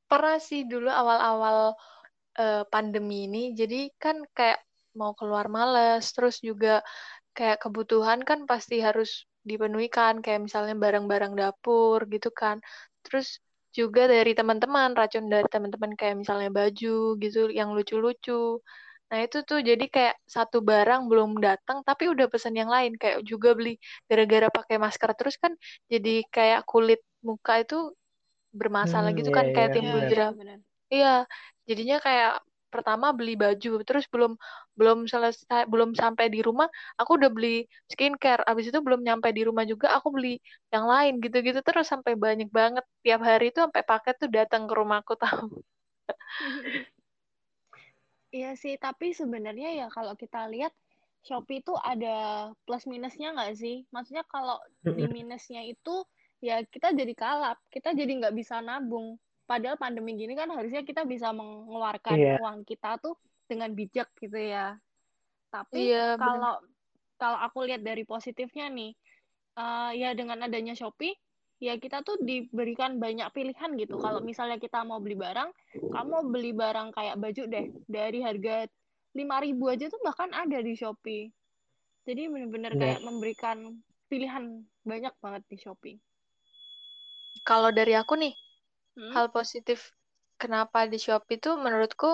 Pernah 0.06 0.38
sih 0.38 0.62
dulu 0.70 0.86
awal-awal 0.86 1.74
uh, 2.38 2.62
pandemi 2.70 3.26
ini. 3.26 3.58
Jadi 3.58 3.90
kan 3.98 4.22
kayak 4.30 4.62
mau 4.94 5.18
keluar 5.18 5.50
males. 5.50 6.14
Terus 6.14 6.38
juga 6.38 6.78
kayak 7.34 7.58
kebutuhan 7.58 8.22
kan 8.22 8.46
pasti 8.46 8.78
harus 8.78 9.26
dipenuhi 9.42 9.90
kan. 9.90 10.22
Kayak 10.22 10.46
misalnya 10.46 10.78
barang-barang 10.78 11.34
dapur 11.34 12.06
gitu 12.06 12.30
kan. 12.30 12.62
Terus 13.02 13.42
juga 13.74 14.08
dari 14.08 14.32
teman-teman 14.32 14.96
racun 14.96 15.28
dari 15.28 15.44
teman-teman 15.50 15.92
kayak 15.98 16.24
misalnya 16.24 16.50
baju 16.50 17.18
gitu 17.20 17.40
yang 17.52 17.74
lucu-lucu 17.76 18.62
nah 19.08 19.18
itu 19.24 19.38
tuh 19.48 19.58
jadi 19.68 19.84
kayak 19.94 20.14
satu 20.36 20.56
barang 20.70 21.00
belum 21.10 21.30
datang 21.46 21.78
tapi 21.88 22.04
udah 22.12 22.26
pesan 22.32 22.54
yang 22.60 22.70
lain 22.74 22.92
kayak 23.00 23.18
juga 23.30 23.48
beli 23.58 23.70
gara-gara 24.08 24.48
pakai 24.56 24.76
masker 24.84 25.10
terus 25.18 25.36
kan 25.42 25.52
jadi 25.92 26.10
kayak 26.34 26.60
kulit 26.70 27.00
muka 27.28 27.52
itu 27.64 27.74
bermasalah 28.60 29.10
Hmm, 29.10 29.18
gitu 29.18 29.30
iya, 29.30 29.38
kan 29.38 29.46
kayak 29.54 29.70
iya, 29.76 29.76
timbul 29.76 30.00
benar. 30.38 30.58
Iya, 30.94 31.08
jadinya 31.68 31.96
kayak 32.06 32.30
pertama 32.72 33.06
beli 33.18 33.32
baju, 33.42 33.68
terus 33.88 34.04
belum 34.12 34.32
belum 34.78 34.98
selesai, 35.12 35.62
belum 35.72 35.90
sampai 36.02 36.26
di 36.34 36.40
rumah, 36.48 36.68
aku 37.00 37.10
udah 37.18 37.30
beli 37.36 37.48
skincare. 37.92 38.42
Abis 38.50 38.66
itu 38.70 38.78
belum 38.86 39.00
nyampe 39.06 39.28
di 39.36 39.42
rumah 39.48 39.64
juga, 39.72 39.86
aku 39.96 40.08
beli 40.16 40.28
yang 40.74 40.84
lain 40.92 41.12
gitu-gitu 41.24 41.60
terus 41.66 41.86
sampai 41.92 42.12
banyak 42.24 42.48
banget. 42.58 42.84
Tiap 43.04 43.20
hari 43.28 43.44
itu 43.52 43.58
sampai 43.64 43.82
paket 43.90 44.14
tuh 44.22 44.30
datang 44.36 44.62
ke 44.68 44.72
rumahku 44.80 45.12
tahu. 45.22 45.44
Iya 48.28 48.52
sih, 48.60 48.76
tapi 48.76 49.16
sebenarnya 49.16 49.68
ya 49.72 49.86
kalau 49.88 50.12
kita 50.12 50.48
lihat 50.52 50.72
Shopee 51.24 51.60
itu 51.64 51.72
ada 51.76 52.48
plus 52.64 52.84
minusnya 52.84 53.32
nggak 53.34 53.52
sih? 53.56 53.84
Maksudnya 53.90 54.24
kalau 54.28 54.60
di 54.84 55.04
minusnya 55.08 55.64
itu 55.64 56.04
ya 56.44 56.60
kita 56.62 56.92
jadi 56.94 57.12
kalap, 57.16 57.58
kita 57.72 57.96
jadi 57.96 58.12
nggak 58.20 58.34
bisa 58.36 58.60
nabung. 58.60 59.16
Padahal 59.48 59.80
pandemi 59.80 60.12
gini 60.14 60.36
kan 60.36 60.52
harusnya 60.52 60.84
kita 60.84 61.08
bisa 61.08 61.32
mengeluarkan 61.32 62.16
Iya. 62.20 62.36
uang 62.38 62.58
kita 62.68 63.00
tuh 63.00 63.16
dengan 63.48 63.72
bijak 63.72 64.12
gitu 64.20 64.36
ya. 64.36 64.76
Tapi 65.48 65.88
Iya, 65.88 66.20
bener. 66.20 66.20
kalau 66.20 66.54
kalau 67.18 67.38
aku 67.42 67.58
lihat 67.66 67.82
dari 67.82 68.04
positifnya 68.04 68.68
nih, 68.68 68.92
eh, 69.58 69.90
ya 69.98 70.12
dengan 70.14 70.44
adanya 70.44 70.76
Shopee, 70.76 71.16
ya 71.66 71.74
kita 71.82 72.02
tuh 72.06 72.16
diberikan 72.22 72.98
banyak 73.04 73.28
pilihan 73.36 73.70
gitu. 73.82 73.94
Kalau 74.04 74.20
misalnya 74.22 74.58
kita 74.64 74.78
mau 74.88 74.98
beli 75.04 75.16
barang, 75.18 75.50
kamu 75.92 76.08
mau 76.10 76.24
beli 76.34 76.52
barang 76.54 76.88
kayak 76.96 77.16
baju 77.22 77.42
deh, 77.54 77.66
dari 77.90 78.18
harga 78.26 78.66
5.000 79.18 79.64
aja 79.72 79.86
tuh 79.90 80.00
bahkan 80.06 80.30
ada 80.34 80.58
di 80.62 80.74
Shopee. 80.78 81.30
Jadi 82.08 82.22
bener-bener 82.32 82.72
Bener. 82.72 82.78
kayak 82.78 83.00
memberikan 83.06 83.58
pilihan 84.10 84.44
banyak 84.86 85.14
banget 85.22 85.42
di 85.50 85.56
Shopee. 85.62 85.96
Kalau 87.48 87.70
dari 87.78 87.94
aku 87.96 88.14
nih, 88.22 88.34
Hmm? 88.96 89.14
hal 89.14 89.26
positif 89.32 89.78
kenapa 90.42 90.86
di 90.92 90.98
Shopee 91.00 91.38
itu 91.40 91.50
menurutku 91.64 92.10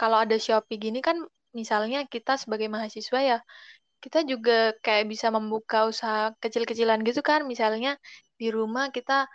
kalau 0.00 0.18
ada 0.24 0.36
Shopee 0.38 0.78
gini 0.80 1.00
kan 1.02 1.16
misalnya 1.56 2.06
kita 2.06 2.38
sebagai 2.42 2.68
mahasiswa 2.70 3.20
ya 3.20 3.38
kita 4.04 4.24
juga 4.24 4.72
kayak 4.84 5.04
bisa 5.12 5.28
membuka 5.32 5.86
usaha 5.92 6.32
kecil-kecilan 6.42 7.00
gitu 7.08 7.20
kan. 7.20 7.44
Misalnya 7.44 7.96
di 8.40 8.48
rumah 8.52 8.88
kita 8.96 9.28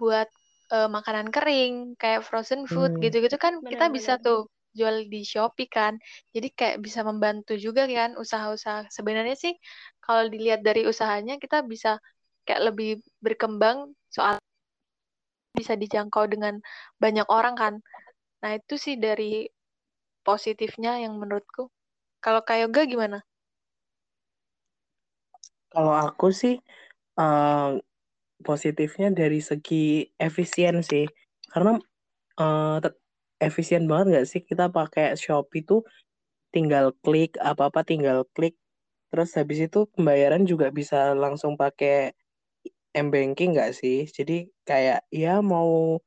buat 0.00 0.28
eh, 0.72 0.88
makanan 0.96 1.28
kering 1.34 1.74
kayak 2.00 2.22
frozen 2.28 2.64
food 2.70 2.92
Hmm. 2.96 3.02
gitu-gitu 3.04 3.36
kan 3.40 3.58
kita 3.64 3.90
bisa 3.90 4.12
tuh 4.22 4.46
jual 4.78 5.08
di 5.12 5.20
Shopee 5.26 5.66
kan. 5.68 5.98
Jadi 6.34 6.48
kayak 6.54 6.76
bisa 6.84 7.00
membantu 7.02 7.58
juga 7.58 7.88
kan 7.90 8.14
usaha-usaha. 8.14 8.86
Sebenarnya 8.92 9.36
sih 9.36 9.54
kalau 10.04 10.28
dilihat 10.32 10.60
dari 10.62 10.86
usahanya 10.86 11.36
kita 11.42 11.64
bisa 11.66 11.98
kayak 12.46 12.62
lebih 12.72 13.02
berkembang 13.24 13.92
soal 14.14 14.38
bisa 15.58 15.74
dijangkau 15.74 16.24
dengan 16.30 16.54
banyak 17.02 17.26
orang 17.28 17.54
kan. 17.58 17.74
Nah 18.42 18.50
itu 18.58 18.74
sih 18.78 18.94
dari 18.96 19.48
positifnya 20.26 21.02
yang 21.04 21.18
menurutku. 21.20 21.68
Kalau 22.24 22.40
kayak 22.46 22.70
Yoga 22.70 22.82
gimana 22.86 23.18
Kalau 25.72 25.94
aku 26.06 26.26
sih 26.40 26.54
eh, 27.20 27.70
positifnya 28.46 29.08
dari 29.20 29.40
segi 29.50 30.08
efisien 30.26 30.76
sih, 30.90 31.04
karena 31.52 31.72
tet- 32.82 33.00
efisien 33.40 33.84
banget 33.90 34.06
nggak 34.12 34.26
sih 34.30 34.40
kita 34.50 34.64
pakai 34.76 35.16
Shopee 35.22 35.64
tuh 35.70 35.80
tinggal 36.54 36.86
klik 37.04 37.30
apa-apa 37.50 37.80
tinggal 37.90 38.18
klik, 38.34 38.54
terus 39.10 39.30
habis 39.38 39.58
itu 39.66 39.78
pembayaran 39.94 40.42
juga 40.50 40.66
bisa 40.78 41.14
langsung 41.24 41.54
pakai 41.62 42.12
m-banking 42.96 43.50
nggak 43.54 43.72
sih? 43.80 43.98
Jadi 44.16 44.50
kayak 44.68 45.06
ya 45.12 45.40
mau 45.42 45.98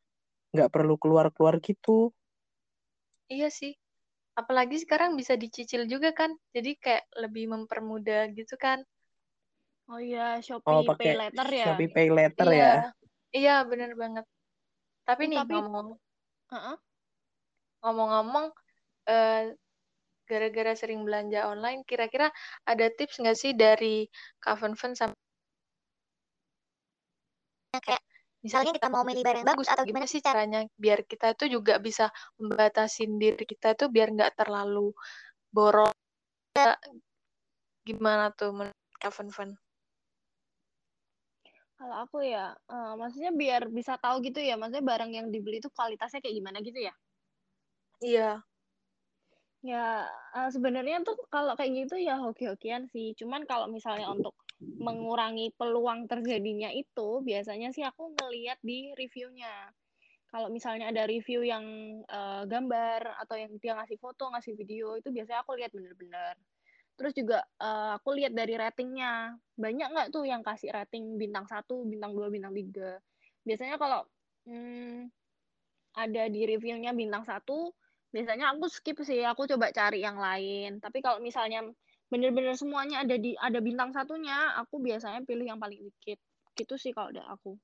nggak 0.54 0.70
perlu 0.74 0.96
keluar-keluar 1.02 1.56
gitu. 1.64 2.12
Iya 3.34 3.50
sih. 3.60 3.74
Apalagi 4.40 4.78
sekarang 4.84 5.12
bisa 5.20 5.34
dicicil 5.38 5.86
juga 5.90 6.10
kan. 6.20 6.32
Jadi 6.56 6.78
kayak 6.84 7.06
lebih 7.24 7.46
mempermudah 7.54 8.30
gitu 8.38 8.56
kan. 8.60 8.82
Oh 9.92 10.00
iya, 10.00 10.40
Oh 10.40 10.40
Shopee 10.42 10.88
Pay 10.88 10.88
pakai 10.88 11.14
Later 11.20 11.48
ya. 11.52 11.66
Shopee 11.68 11.90
Pay 11.92 12.08
Later 12.10 12.48
Iya. 12.50 12.64
ya. 12.64 12.74
Iya, 13.34 13.56
bener 13.68 13.92
banget. 14.00 14.26
Tapi 15.04 15.24
nih 15.28 15.40
tapi 15.44 15.54
ngomong 15.60 15.88
Heeh. 16.54 16.76
ngomong-ngomong 17.84 18.46
eh, 19.12 19.52
gara-gara 20.24 20.74
sering 20.80 21.04
belanja 21.04 21.52
online, 21.52 21.84
kira-kira 21.84 22.32
ada 22.64 22.88
tips 22.96 23.20
nggak 23.20 23.36
sih 23.36 23.52
dari 23.52 24.08
Kak 24.40 24.56
Fen 24.64 24.96
sama 24.96 25.14
kayak 27.74 28.00
misalnya 28.46 28.72
kita 28.78 28.88
mau 28.88 29.02
milih 29.04 29.26
barang 29.26 29.44
bagus 29.50 29.68
atau 29.68 29.84
gimana 29.84 30.06
sih 30.06 30.22
caranya 30.22 30.62
biar 30.78 31.04
kita 31.10 31.34
itu 31.34 31.58
juga 31.60 31.82
bisa 31.82 32.14
membatasin 32.38 33.18
diri 33.18 33.44
kita 33.44 33.74
itu 33.74 33.90
biar 33.90 34.14
nggak 34.14 34.38
terlalu 34.40 34.94
boros. 35.50 35.92
Gimana 37.84 38.32
tuh 38.32 38.56
menurut 38.56 38.96
Kak 39.02 39.12
Fen? 39.12 39.58
Kalau 41.84 42.00
aku 42.08 42.24
ya, 42.24 42.56
eh, 42.56 42.94
maksudnya 42.96 43.36
biar 43.36 43.68
bisa 43.68 44.00
tahu 44.00 44.24
gitu 44.24 44.40
ya, 44.40 44.56
maksudnya 44.56 44.88
barang 44.88 45.12
yang 45.20 45.28
dibeli 45.28 45.60
itu 45.60 45.68
kualitasnya 45.68 46.24
kayak 46.24 46.40
gimana 46.40 46.64
gitu 46.64 46.80
ya. 46.80 46.96
Iya. 48.00 48.30
Ya, 49.68 50.08
eh, 50.32 50.50
sebenarnya 50.56 51.04
tuh 51.04 51.20
kalau 51.28 51.60
kayak 51.60 51.84
gitu 51.84 52.00
ya 52.00 52.16
hoki-hokian 52.24 52.88
sih. 52.88 53.12
Cuman 53.20 53.44
kalau 53.44 53.68
misalnya 53.68 54.08
untuk 54.16 54.32
mengurangi 54.64 55.52
peluang 55.60 56.08
terjadinya 56.08 56.72
itu, 56.72 57.20
biasanya 57.20 57.76
sih 57.76 57.84
aku 57.84 58.16
ngeliat 58.16 58.64
di 58.64 58.96
reviewnya. 58.96 59.76
Kalau 60.32 60.48
misalnya 60.56 60.88
ada 60.88 61.04
review 61.04 61.44
yang 61.44 61.68
eh, 62.08 62.44
gambar 62.48 63.20
atau 63.28 63.36
yang 63.36 63.60
dia 63.60 63.76
ngasih 63.76 64.00
foto, 64.00 64.32
ngasih 64.32 64.56
video, 64.56 64.96
itu 64.96 65.12
biasanya 65.12 65.44
aku 65.44 65.60
lihat 65.60 65.76
bener-bener. 65.76 66.40
Terus 66.94 67.14
juga 67.18 67.40
eh, 67.62 67.92
aku 67.98 68.10
lihat 68.18 68.34
dari 68.38 68.54
ratingnya. 68.58 69.38
Banyak 69.58 69.88
nggak 69.94 70.08
tuh 70.14 70.24
yang 70.26 70.42
kasih 70.46 70.74
rating 70.74 71.18
bintang 71.18 71.46
1, 71.50 71.86
bintang 71.86 72.14
2, 72.14 72.30
bintang 72.30 72.54
3. 72.54 73.02
Biasanya 73.44 73.76
kalau 73.82 74.06
hmm, 74.50 75.10
ada 75.94 76.24
di 76.30 76.42
reviewnya 76.50 76.94
bintang 76.94 77.26
1, 77.26 77.74
biasanya 78.14 78.54
aku 78.54 78.66
skip 78.70 78.98
sih, 79.02 79.22
aku 79.26 79.46
coba 79.50 79.74
cari 79.74 80.02
yang 80.06 80.18
lain. 80.18 80.78
Tapi 80.82 81.02
kalau 81.02 81.22
misalnya 81.22 81.66
bener-bener 82.10 82.54
semuanya 82.54 83.02
ada 83.02 83.18
di 83.18 83.34
ada 83.38 83.58
bintang 83.58 83.90
satunya, 83.90 84.54
aku 84.62 84.78
biasanya 84.82 85.26
pilih 85.26 85.50
yang 85.50 85.58
paling 85.62 85.82
dikit. 85.82 86.22
Gitu 86.54 86.78
sih 86.78 86.94
kalau 86.94 87.10
ada 87.10 87.26
aku. 87.34 87.58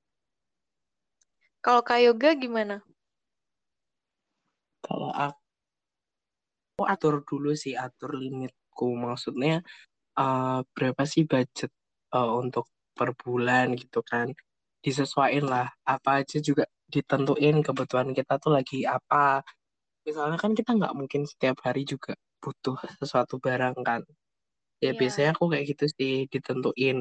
Kalau 1.60 1.84
Kak 1.84 2.00
Yoga 2.02 2.34
gimana? 2.34 2.80
Kalau 4.80 5.12
aku 5.12 5.38
atur 6.88 7.20
dulu 7.22 7.52
sih 7.52 7.76
atur 7.76 8.16
limitku, 8.70 8.86
maksudnya 8.96 9.62
eh, 10.18 10.60
berapa 10.76 11.02
sih 11.08 11.24
budget 11.28 11.70
eh, 12.14 12.30
untuk 12.42 12.66
per 12.96 13.10
bulan 13.18 13.74
gitu 13.78 14.00
kan? 14.06 14.32
Disesuaiin 14.84 15.46
lah, 15.48 15.68
apa 15.86 16.22
aja 16.24 16.38
juga 16.42 16.64
ditentuin 16.90 17.62
kebutuhan 17.66 18.10
kita 18.16 18.34
tuh 18.42 18.52
lagi 18.58 18.84
apa. 18.88 19.42
Misalnya 20.06 20.38
kan 20.40 20.52
kita 20.58 20.72
nggak 20.78 20.94
mungkin 20.98 21.22
setiap 21.28 21.58
hari 21.66 21.84
juga 21.88 22.14
butuh 22.42 22.78
sesuatu 23.00 23.36
barang 23.42 23.76
kan. 23.86 24.02
Ya 24.80 24.92
Iya. 24.92 24.98
biasanya 25.00 25.30
aku 25.36 25.44
kayak 25.52 25.66
gitu 25.76 25.86
sih 25.98 26.14
ditentuin. 26.32 26.98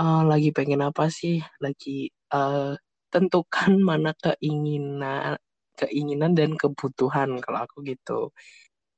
eh, 0.00 0.22
lagi 0.30 0.50
pengen 0.56 0.82
apa 0.88 1.08
sih? 1.12 1.42
Lagi 1.64 2.10
eh, 2.34 2.72
tentukan 3.12 3.72
mana 3.90 4.10
keinginan, 4.24 5.36
keinginan 5.80 6.32
dan 6.38 6.56
kebutuhan 6.60 7.38
kalau 7.44 7.60
aku 7.66 7.84
gitu. 7.86 8.30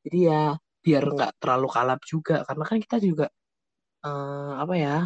Jadi 0.04 0.18
ya 0.30 0.56
biar 0.84 1.04
nggak 1.14 1.32
terlalu 1.40 1.68
kalap 1.72 2.00
juga 2.04 2.44
karena 2.46 2.64
kan 2.68 2.78
kita 2.84 2.96
juga 3.00 3.26
eh, 4.06 4.52
apa 4.62 4.74
ya? 4.76 4.96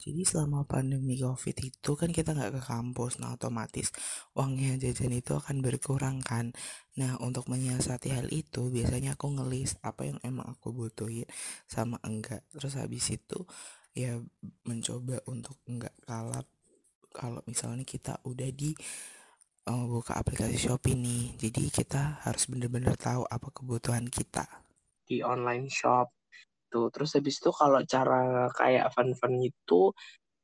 Jadi 0.00 0.24
selama 0.24 0.64
pandemi 0.64 1.20
COVID 1.20 1.56
itu 1.60 1.90
kan 1.92 2.08
kita 2.08 2.32
nggak 2.32 2.56
ke 2.56 2.62
kampus, 2.64 3.20
nah 3.20 3.36
otomatis 3.36 3.92
uangnya 4.32 4.80
jajan 4.80 5.12
itu 5.12 5.36
akan 5.36 5.60
berkurang 5.60 6.24
kan. 6.24 6.56
Nah 6.96 7.20
untuk 7.20 7.44
menyiasati 7.52 8.08
hal 8.16 8.32
itu 8.32 8.72
biasanya 8.72 9.12
aku 9.20 9.28
ngelis 9.36 9.76
apa 9.84 10.08
yang 10.08 10.18
emang 10.24 10.56
aku 10.56 10.72
butuhin 10.72 11.28
sama 11.68 12.00
enggak. 12.00 12.40
Terus 12.48 12.80
habis 12.80 13.12
itu 13.12 13.44
ya 13.92 14.16
mencoba 14.64 15.20
untuk 15.28 15.60
enggak 15.68 15.92
kalap 16.08 16.48
kalau 17.12 17.44
misalnya 17.44 17.84
kita 17.84 18.16
udah 18.24 18.48
di 18.56 18.72
eh, 19.68 19.84
buka 19.90 20.16
aplikasi 20.16 20.56
Shopee 20.56 20.96
nih. 20.96 21.36
Jadi 21.36 21.68
kita 21.68 22.22
harus 22.24 22.48
bener-bener 22.48 22.94
tahu 22.96 23.26
apa 23.28 23.48
kebutuhan 23.52 24.06
kita. 24.08 24.46
di 25.10 25.26
online 25.26 25.66
shop 25.66 26.14
tuh 26.70 26.86
terus 26.94 27.18
habis 27.18 27.42
itu 27.42 27.50
kalau 27.50 27.82
cara 27.82 28.46
kayak 28.54 28.94
fun-fun 28.94 29.42
itu 29.42 29.90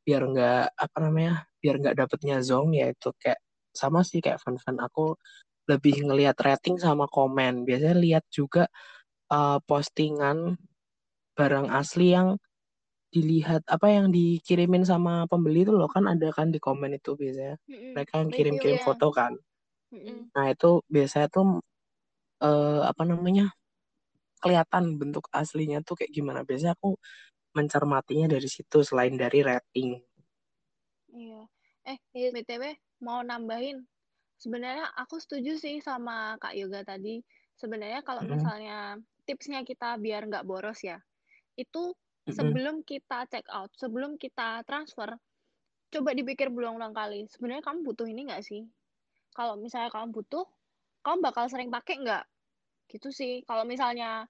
biar 0.02 0.23
nggak 0.26 0.62
apa 0.75 0.96
namanya 0.99 1.46
biar 1.62 1.78
nggak 1.78 1.96
dapetnya 1.99 2.42
zong 2.42 2.75
ya 2.75 2.90
itu 2.90 3.14
kayak 3.14 3.38
sama 3.70 4.02
sih 4.02 4.18
kayak 4.18 4.42
fan-fan 4.42 4.82
aku 4.82 5.14
lebih 5.70 6.02
ngelihat 6.06 6.35
rating 6.42 6.82
sama 6.82 7.06
komen 7.06 7.62
biasanya 7.62 7.96
lihat 7.99 8.25
juga 8.30 8.66
uh, 9.30 9.58
postingan 9.62 10.58
barang 11.38 11.68
asli 11.70 12.14
yang 12.14 12.38
dilihat 13.11 13.63
apa 13.71 13.87
yang 13.89 14.11
dikirimin 14.11 14.83
sama 14.83 15.25
pembeli 15.31 15.65
itu 15.65 15.73
loh 15.73 15.89
kan 15.89 16.05
ada 16.11 16.29
kan 16.35 16.51
di 16.51 16.59
komen 16.61 16.99
itu 16.99 17.15
biasanya. 17.15 17.57
Mereka 17.67 18.13
yang 18.21 18.31
kirim-kirim 18.31 18.79
ya. 18.81 18.85
foto 18.85 19.09
kan. 19.15 19.33
Nah 20.35 20.47
itu 20.51 20.83
biasanya 20.91 21.29
tuh 21.31 21.63
uh, 22.43 22.83
apa 22.85 23.03
namanya 23.07 23.55
kelihatan 24.43 25.01
bentuk 25.01 25.27
aslinya 25.33 25.81
tuh 25.81 25.97
kayak 25.99 26.13
gimana. 26.13 26.43
Biasanya 26.43 26.77
aku 26.77 26.99
mencermatinya 27.57 28.37
dari 28.37 28.49
situ 28.51 28.85
selain 28.85 29.17
dari 29.17 29.41
rating. 29.41 29.97
Iya. 31.15 31.43
Eh 31.87 31.99
btw 32.35 32.77
mau 33.01 33.23
nambahin? 33.23 33.81
Sebenarnya 34.37 34.93
aku 34.93 35.17
setuju 35.17 35.57
sih 35.57 35.81
sama 35.81 36.37
kak 36.37 36.53
Yoga 36.53 36.85
tadi. 36.85 37.25
Sebenarnya 37.57 38.05
kalau 38.05 38.21
mm 38.21 38.29
-hmm. 38.29 38.37
misalnya 38.37 38.79
tipsnya 39.25 39.65
kita 39.65 39.97
biar 39.97 40.29
nggak 40.29 40.45
boros 40.45 40.85
ya 40.85 41.01
itu 41.57 41.97
sebelum 42.26 42.83
kita 42.83 43.26
check 43.30 43.47
out, 43.52 43.71
sebelum 43.78 44.18
kita 44.18 44.66
transfer, 44.66 45.14
coba 45.90 46.11
dipikir 46.12 46.50
berulang-ulang 46.50 46.92
kali. 46.92 47.30
Sebenarnya 47.30 47.62
kamu 47.62 47.87
butuh 47.87 48.06
ini 48.11 48.26
nggak 48.26 48.42
sih? 48.42 48.66
Kalau 49.37 49.54
misalnya 49.61 49.92
kamu 49.92 50.11
butuh, 50.11 50.45
kamu 51.06 51.18
bakal 51.23 51.47
sering 51.47 51.71
pakai 51.71 52.02
nggak? 52.02 52.25
Gitu 52.90 53.09
sih. 53.14 53.45
Kalau 53.47 53.62
misalnya 53.62 54.26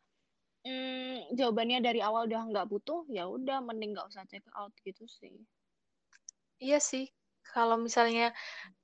hmm, 0.67 1.33
jawabannya 1.33 1.81
dari 1.81 2.01
awal 2.03 2.29
udah 2.29 2.43
nggak 2.53 2.69
butuh, 2.69 3.07
ya 3.09 3.31
udah 3.31 3.63
mending 3.65 3.97
nggak 3.97 4.11
usah 4.11 4.27
check 4.29 4.45
out 4.59 4.75
gitu 4.85 5.07
sih. 5.09 5.33
Iya 6.61 6.83
sih. 6.83 7.09
Kalau 7.47 7.79
misalnya 7.79 8.35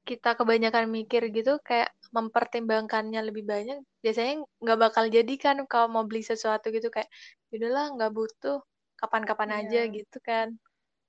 kita 0.07 0.39
kebanyakan 0.39 0.87
mikir 0.89 1.29
gitu, 1.35 1.59
kayak 1.67 1.91
mempertimbangkannya 2.15 3.21
lebih 3.27 3.43
banyak, 3.43 3.83
biasanya 4.01 4.47
nggak 4.63 4.79
bakal 4.79 5.05
jadi 5.11 5.35
kan 5.37 5.57
kalau 5.67 5.91
mau 5.91 6.05
beli 6.07 6.23
sesuatu 6.23 6.71
gitu 6.71 6.89
kayak, 6.89 7.11
udahlah 7.51 7.91
nggak 7.99 8.13
butuh, 8.15 8.63
kapan-kapan 9.03 9.51
yeah. 9.51 9.61
aja 9.67 9.81
gitu 9.91 10.19
kan. 10.23 10.55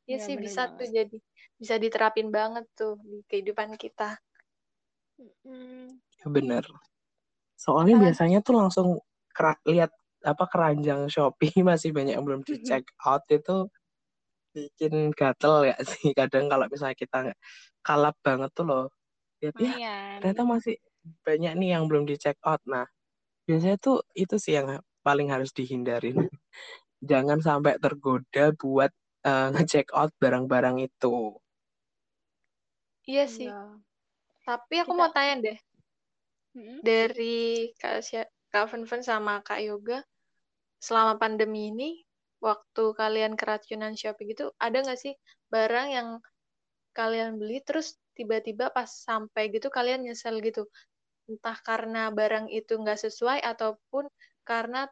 Ya 0.09 0.17
yeah, 0.17 0.19
sih 0.19 0.35
bisa 0.35 0.67
banget. 0.67 0.77
tuh 0.81 0.88
jadi 0.89 1.17
bisa 1.62 1.75
diterapin 1.77 2.27
banget 2.33 2.65
tuh 2.73 2.97
di 3.05 3.21
kehidupan 3.29 3.77
kita. 3.77 4.17
Mm. 5.45 6.01
ya 6.19 6.27
bener. 6.27 6.65
Soalnya 7.53 7.95
biasanya 8.01 8.41
tuh 8.41 8.57
langsung 8.57 8.88
lihat 9.69 9.93
apa 10.25 10.43
keranjang 10.50 11.05
Shopee. 11.07 11.53
Masih 11.69 11.93
banyak 11.93 12.17
yang 12.17 12.25
belum 12.25 12.41
di 12.41 12.59
check 12.65 12.83
out. 13.05 13.23
Itu 13.29 13.69
bikin 14.57 15.13
gatel 15.13 15.69
ya 15.69 15.77
sih. 15.85 16.12
Kadang 16.17 16.50
kalau 16.50 16.65
misalnya 16.65 16.97
kita 16.97 17.19
kalap 17.85 18.17
banget 18.25 18.50
tuh 18.57 18.65
loh 18.65 18.85
lihat 19.43 19.59
ya 19.59 19.75
ternyata 20.23 20.47
masih 20.47 20.79
banyak 21.27 21.51
nih 21.59 21.75
yang 21.75 21.91
belum 21.91 22.07
di 22.07 22.15
check 22.15 22.39
out. 22.47 22.63
Nah 22.63 22.88
biasanya 23.43 23.75
tuh 23.75 24.00
itu 24.15 24.39
sih 24.39 24.55
yang 24.55 24.79
paling 25.03 25.27
harus 25.27 25.51
dihindarin 25.51 26.15
jangan 27.03 27.39
sampai 27.43 27.75
tergoda 27.77 28.55
buat 28.55 28.91
uh, 29.27 29.51
ngecek 29.53 29.91
out 29.91 30.15
barang-barang 30.17 30.88
itu. 30.88 31.36
Iya 33.03 33.25
sih. 33.27 33.51
Ya. 33.51 33.75
Tapi 34.48 34.83
aku 34.83 34.95
Kita... 34.95 35.00
mau 35.00 35.10
tanya 35.12 35.36
deh. 35.43 35.60
Hmm? 36.53 36.79
Dari 36.79 37.72
Kak, 37.75 38.05
Kak 38.53 38.65
Fen 38.69 39.01
sama 39.03 39.43
Kak 39.43 39.60
Yoga, 39.60 40.00
selama 40.79 41.19
pandemi 41.19 41.74
ini, 41.74 41.89
waktu 42.43 42.93
kalian 42.93 43.33
keracunan 43.39 43.95
Shopee 43.95 44.36
gitu, 44.36 44.51
ada 44.60 44.83
nggak 44.83 45.00
sih 45.00 45.15
barang 45.50 45.88
yang 45.89 46.07
kalian 46.93 47.41
beli 47.41 47.63
terus 47.65 47.98
tiba-tiba 48.13 48.69
pas 48.69 48.86
sampai 48.86 49.50
gitu 49.50 49.74
kalian 49.74 50.05
nyesel 50.05 50.38
gitu? 50.43 50.69
Entah 51.25 51.57
karena 51.63 52.12
barang 52.13 52.51
itu 52.51 52.77
nggak 52.77 53.00
sesuai 53.00 53.41
ataupun 53.41 54.06
karena 54.43 54.86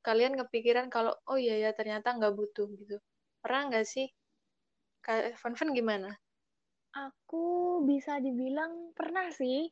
kalian 0.00 0.36
kepikiran 0.36 0.88
kalau 0.88 1.12
oh 1.28 1.36
iya 1.36 1.60
ya 1.68 1.70
ternyata 1.76 2.16
nggak 2.16 2.34
butuh 2.36 2.68
gitu. 2.80 2.96
Pernah 3.44 3.62
nggak 3.72 3.86
sih? 3.88 4.08
Kak 5.00 5.36
Fun 5.40 5.56
gimana? 5.72 6.12
Aku 6.92 7.80
bisa 7.86 8.18
dibilang 8.20 8.92
pernah 8.92 9.30
sih. 9.32 9.68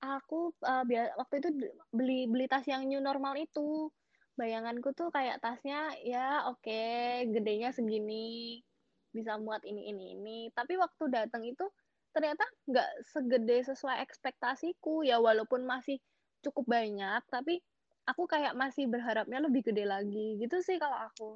Aku 0.00 0.54
uh, 0.64 0.84
waktu 1.18 1.34
itu 1.42 1.48
beli 1.92 2.28
beli 2.30 2.46
tas 2.46 2.66
yang 2.66 2.86
new 2.86 3.02
normal 3.02 3.34
itu. 3.38 3.90
Bayanganku 4.38 4.96
tuh 4.96 5.12
kayak 5.12 5.42
tasnya 5.44 5.92
ya 6.00 6.48
oke 6.48 6.64
okay, 6.64 7.28
gedenya 7.28 7.74
segini 7.76 8.62
bisa 9.10 9.36
muat 9.36 9.62
ini 9.66 9.90
ini 9.90 10.04
ini. 10.16 10.38
Tapi 10.54 10.78
waktu 10.78 11.10
datang 11.10 11.44
itu 11.44 11.66
ternyata 12.10 12.42
nggak 12.70 12.90
segede 13.10 13.58
sesuai 13.66 14.00
ekspektasiku. 14.06 15.02
Ya 15.04 15.18
walaupun 15.18 15.66
masih 15.66 15.98
cukup 16.40 16.64
banyak 16.72 17.20
tapi 17.28 17.60
aku 18.08 18.24
kayak 18.28 18.56
masih 18.56 18.88
berharapnya 18.88 19.40
lebih 19.42 19.66
gede 19.66 19.84
lagi 19.84 20.38
gitu 20.40 20.60
sih 20.64 20.76
kalau 20.76 20.96
aku. 20.96 21.30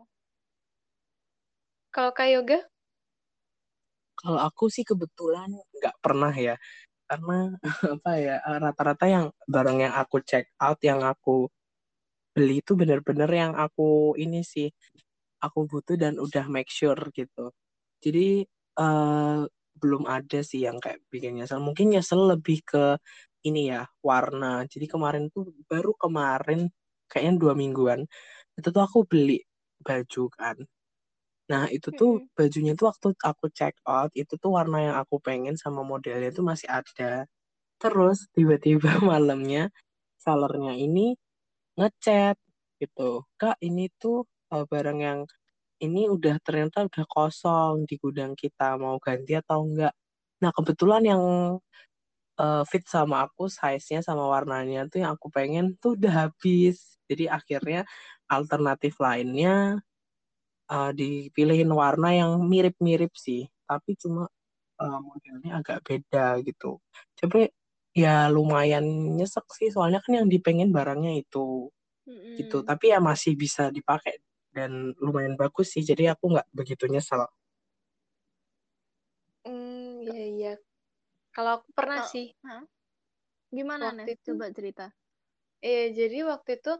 Kalau 1.94 2.11
kak 2.11 2.29
yoga? 2.31 2.59
Kalau 4.18 4.40
aku 4.40 4.72
sih 4.72 4.83
kebetulan 4.83 5.53
nggak 5.53 5.96
pernah 6.00 6.33
ya 6.33 6.57
karena 7.05 7.53
apa 8.00 8.12
ya 8.16 8.37
rata-rata 8.40 9.05
yang 9.05 9.27
barang 9.44 9.79
yang 9.85 9.94
aku 9.94 10.24
check 10.24 10.48
out 10.59 10.81
yang 10.81 11.05
aku 11.05 11.46
beli 12.35 12.59
itu 12.64 12.74
bener-bener 12.74 13.31
yang 13.31 13.53
aku 13.55 14.18
ini 14.18 14.42
sih 14.42 14.66
aku 15.38 15.68
butuh 15.68 15.94
dan 16.00 16.16
udah 16.18 16.48
make 16.50 16.72
sure 16.72 16.98
gitu. 17.14 17.53
Jadi 18.03 18.42
uh, 18.81 19.46
belum 19.79 20.09
ada 20.09 20.40
sih 20.40 20.64
yang 20.66 20.81
kayak 20.81 21.05
bikin 21.12 21.38
nyesel. 21.38 21.61
Mungkin 21.61 21.94
nyesel 21.94 22.33
lebih 22.35 22.64
ke 22.64 22.96
ini 23.48 23.72
ya 23.72 23.87
warna. 24.00 24.64
Jadi 24.72 24.87
kemarin 24.90 25.28
tuh 25.35 25.52
baru 25.70 25.92
kemarin 25.96 26.68
kayaknya 27.11 27.33
dua 27.42 27.54
mingguan 27.54 28.00
itu 28.59 28.68
tuh 28.74 28.83
aku 28.87 28.98
beli 29.11 29.44
baju 29.87 30.24
kan. 30.33 30.57
Nah 31.50 31.64
itu 31.68 31.88
tuh 31.92 32.24
bajunya 32.37 32.72
tuh 32.78 32.87
waktu 32.90 33.07
aku 33.20 33.46
check 33.52 33.76
out 33.85 34.11
itu 34.16 34.35
tuh 34.40 34.50
warna 34.57 34.78
yang 34.80 34.96
aku 35.02 35.20
pengen 35.20 35.54
sama 35.61 35.85
modelnya 35.85 36.30
tuh 36.33 36.44
masih 36.46 36.68
ada. 36.72 37.28
Terus 37.80 38.28
tiba-tiba 38.37 38.88
malamnya 39.11 39.68
sellernya 40.24 40.74
ini 40.78 41.16
ngechat 41.78 42.37
gitu 42.80 43.24
kak 43.40 43.57
ini 43.62 43.90
tuh 44.02 44.24
uh, 44.54 44.64
barang 44.68 44.98
yang 45.02 45.20
ini 45.85 46.09
udah 46.09 46.38
ternyata 46.46 46.87
udah 46.88 47.04
kosong 47.11 47.85
di 47.88 47.94
gudang 48.00 48.33
kita 48.38 48.78
mau 48.80 48.96
ganti 49.02 49.37
atau 49.37 49.66
enggak? 49.66 49.92
Nah 50.42 50.50
kebetulan 50.57 51.02
yang 51.04 51.22
uh, 52.38 52.62
fit 52.66 52.85
sama 52.87 53.27
aku 53.27 53.47
size-nya 53.47 54.01
sama 54.03 54.27
warnanya 54.27 54.87
tuh 54.90 55.03
yang 55.05 55.14
aku 55.16 55.31
pengen 55.31 55.77
tuh 55.79 55.94
udah 55.99 56.29
habis. 56.29 56.99
Jadi 57.05 57.29
akhirnya 57.29 57.85
alternatif 58.27 58.97
lainnya 58.99 59.79
uh, 60.73 60.90
dipilihin 60.94 61.70
warna 61.70 62.14
yang 62.14 62.40
mirip-mirip 62.47 63.12
sih. 63.14 63.47
Tapi 63.68 63.97
cuma 64.01 64.27
uh, 64.81 64.99
modelnya 65.03 65.61
agak 65.61 65.85
beda 65.85 66.40
gitu. 66.42 66.81
Tapi 67.16 67.51
ya 67.94 68.27
lumayan 68.27 68.85
nyesek 69.14 69.47
sih 69.55 69.70
soalnya 69.70 70.03
kan 70.03 70.25
yang 70.25 70.29
dipengen 70.31 70.75
barangnya 70.75 71.14
itu. 71.20 71.70
Mm-hmm. 72.05 72.37
gitu 72.37 72.61
tapi 72.61 72.92
ya 72.92 73.01
masih 73.01 73.33
bisa 73.33 73.73
dipakai 73.73 74.20
dan 74.53 74.92
lumayan 75.01 75.40
bagus 75.40 75.73
sih. 75.73 75.81
Jadi 75.81 76.05
aku 76.12 76.37
nggak 76.37 76.49
begitu 76.53 76.85
nyesel. 76.85 77.25
Hmm, 79.44 80.05
iya 80.05 80.25
iya 80.25 80.55
kalau 81.35 81.61
aku 81.61 81.68
pernah 81.75 82.07
oh, 82.07 82.09
sih. 82.09 82.31
Huh? 82.47 82.62
Gimana 83.51 83.90
nih? 83.90 84.14
Itu, 84.14 84.33
Coba 84.33 84.55
cerita. 84.55 84.87
Iya, 85.59 85.90
jadi 85.92 86.18
waktu 86.31 86.62
itu 86.62 86.73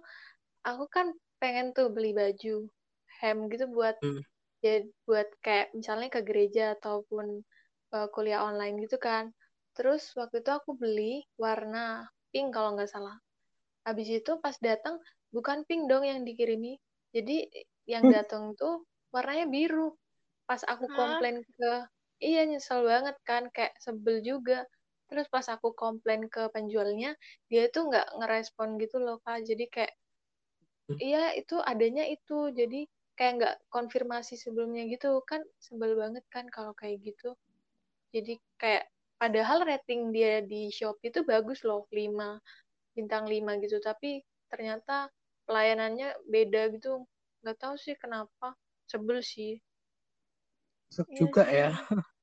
aku 0.63 0.85
kan 0.87 1.11
pengen 1.43 1.75
tuh 1.75 1.91
beli 1.91 2.15
baju 2.15 2.71
hem 3.21 3.37
gitu 3.53 3.69
buat 3.69 3.97
hmm. 4.01 4.23
ya 4.65 4.81
buat 5.05 5.29
kayak 5.45 5.77
misalnya 5.77 6.09
ke 6.09 6.21
gereja 6.25 6.65
ataupun 6.79 7.45
uh, 7.93 8.09
kuliah 8.15 8.47
online 8.47 8.81
gitu 8.87 8.97
kan. 8.97 9.35
Terus 9.75 10.15
waktu 10.15 10.41
itu 10.41 10.51
aku 10.55 10.79
beli 10.79 11.27
warna 11.37 12.07
pink 12.31 12.55
kalau 12.55 12.79
nggak 12.79 12.89
salah. 12.89 13.19
Habis 13.85 14.23
itu 14.23 14.39
pas 14.41 14.55
datang 14.63 15.03
bukan 15.35 15.67
pink 15.67 15.91
dong 15.91 16.07
yang 16.07 16.23
dikirimi. 16.23 16.79
Jadi 17.11 17.51
yang 17.91 18.07
hmm. 18.09 18.15
datang 18.15 18.55
tuh 18.55 18.87
warnanya 19.11 19.51
biru. 19.51 19.93
Pas 20.45 20.61
aku 20.69 20.85
komplain 20.93 21.41
ke 21.41 21.73
iya 22.25 22.43
nyesel 22.49 22.81
banget 22.89 23.17
kan 23.29 23.43
kayak 23.53 23.75
sebel 23.85 24.25
juga. 24.25 24.65
Terus 25.09 25.27
pas 25.29 25.47
aku 25.53 25.77
komplain 25.77 26.27
ke 26.33 26.49
penjualnya 26.55 27.13
dia 27.53 27.69
tuh 27.75 27.93
nggak 27.93 28.09
ngerespon 28.19 28.81
gitu 28.83 28.97
loh 29.05 29.21
kak. 29.25 29.45
Jadi 29.45 29.65
kayak 29.69 29.93
hmm. 30.89 30.99
iya 30.99 31.25
itu 31.37 31.57
adanya 31.61 32.05
itu. 32.09 32.51
Jadi 32.57 32.89
kayak 33.19 33.33
nggak 33.39 33.55
konfirmasi 33.69 34.35
sebelumnya 34.41 34.89
gitu. 34.89 35.21
Kan 35.29 35.45
sebel 35.61 35.93
banget 36.01 36.25
kan 36.33 36.49
kalau 36.49 36.73
kayak 36.75 37.05
gitu. 37.05 37.37
Jadi 38.15 38.41
kayak 38.57 38.89
padahal 39.21 39.65
rating 39.69 40.11
dia 40.15 40.41
di 40.43 40.73
Shopee 40.73 41.13
itu 41.13 41.21
bagus 41.27 41.63
loh 41.69 41.87
5 41.93 42.41
bintang 42.97 43.29
5 43.29 43.61
gitu. 43.61 43.77
Tapi 43.85 44.25
ternyata 44.49 45.13
pelayanannya 45.45 46.17
beda 46.27 46.73
gitu. 46.75 47.05
Nggak 47.45 47.59
tahu 47.61 47.75
sih 47.77 47.95
kenapa. 48.01 48.57
Sebel 48.89 49.21
sih. 49.21 49.61
Masuk 50.89 51.09
Iya 51.11 51.19
juga 51.19 51.43
sih. 51.45 51.59
ya. 51.61 51.71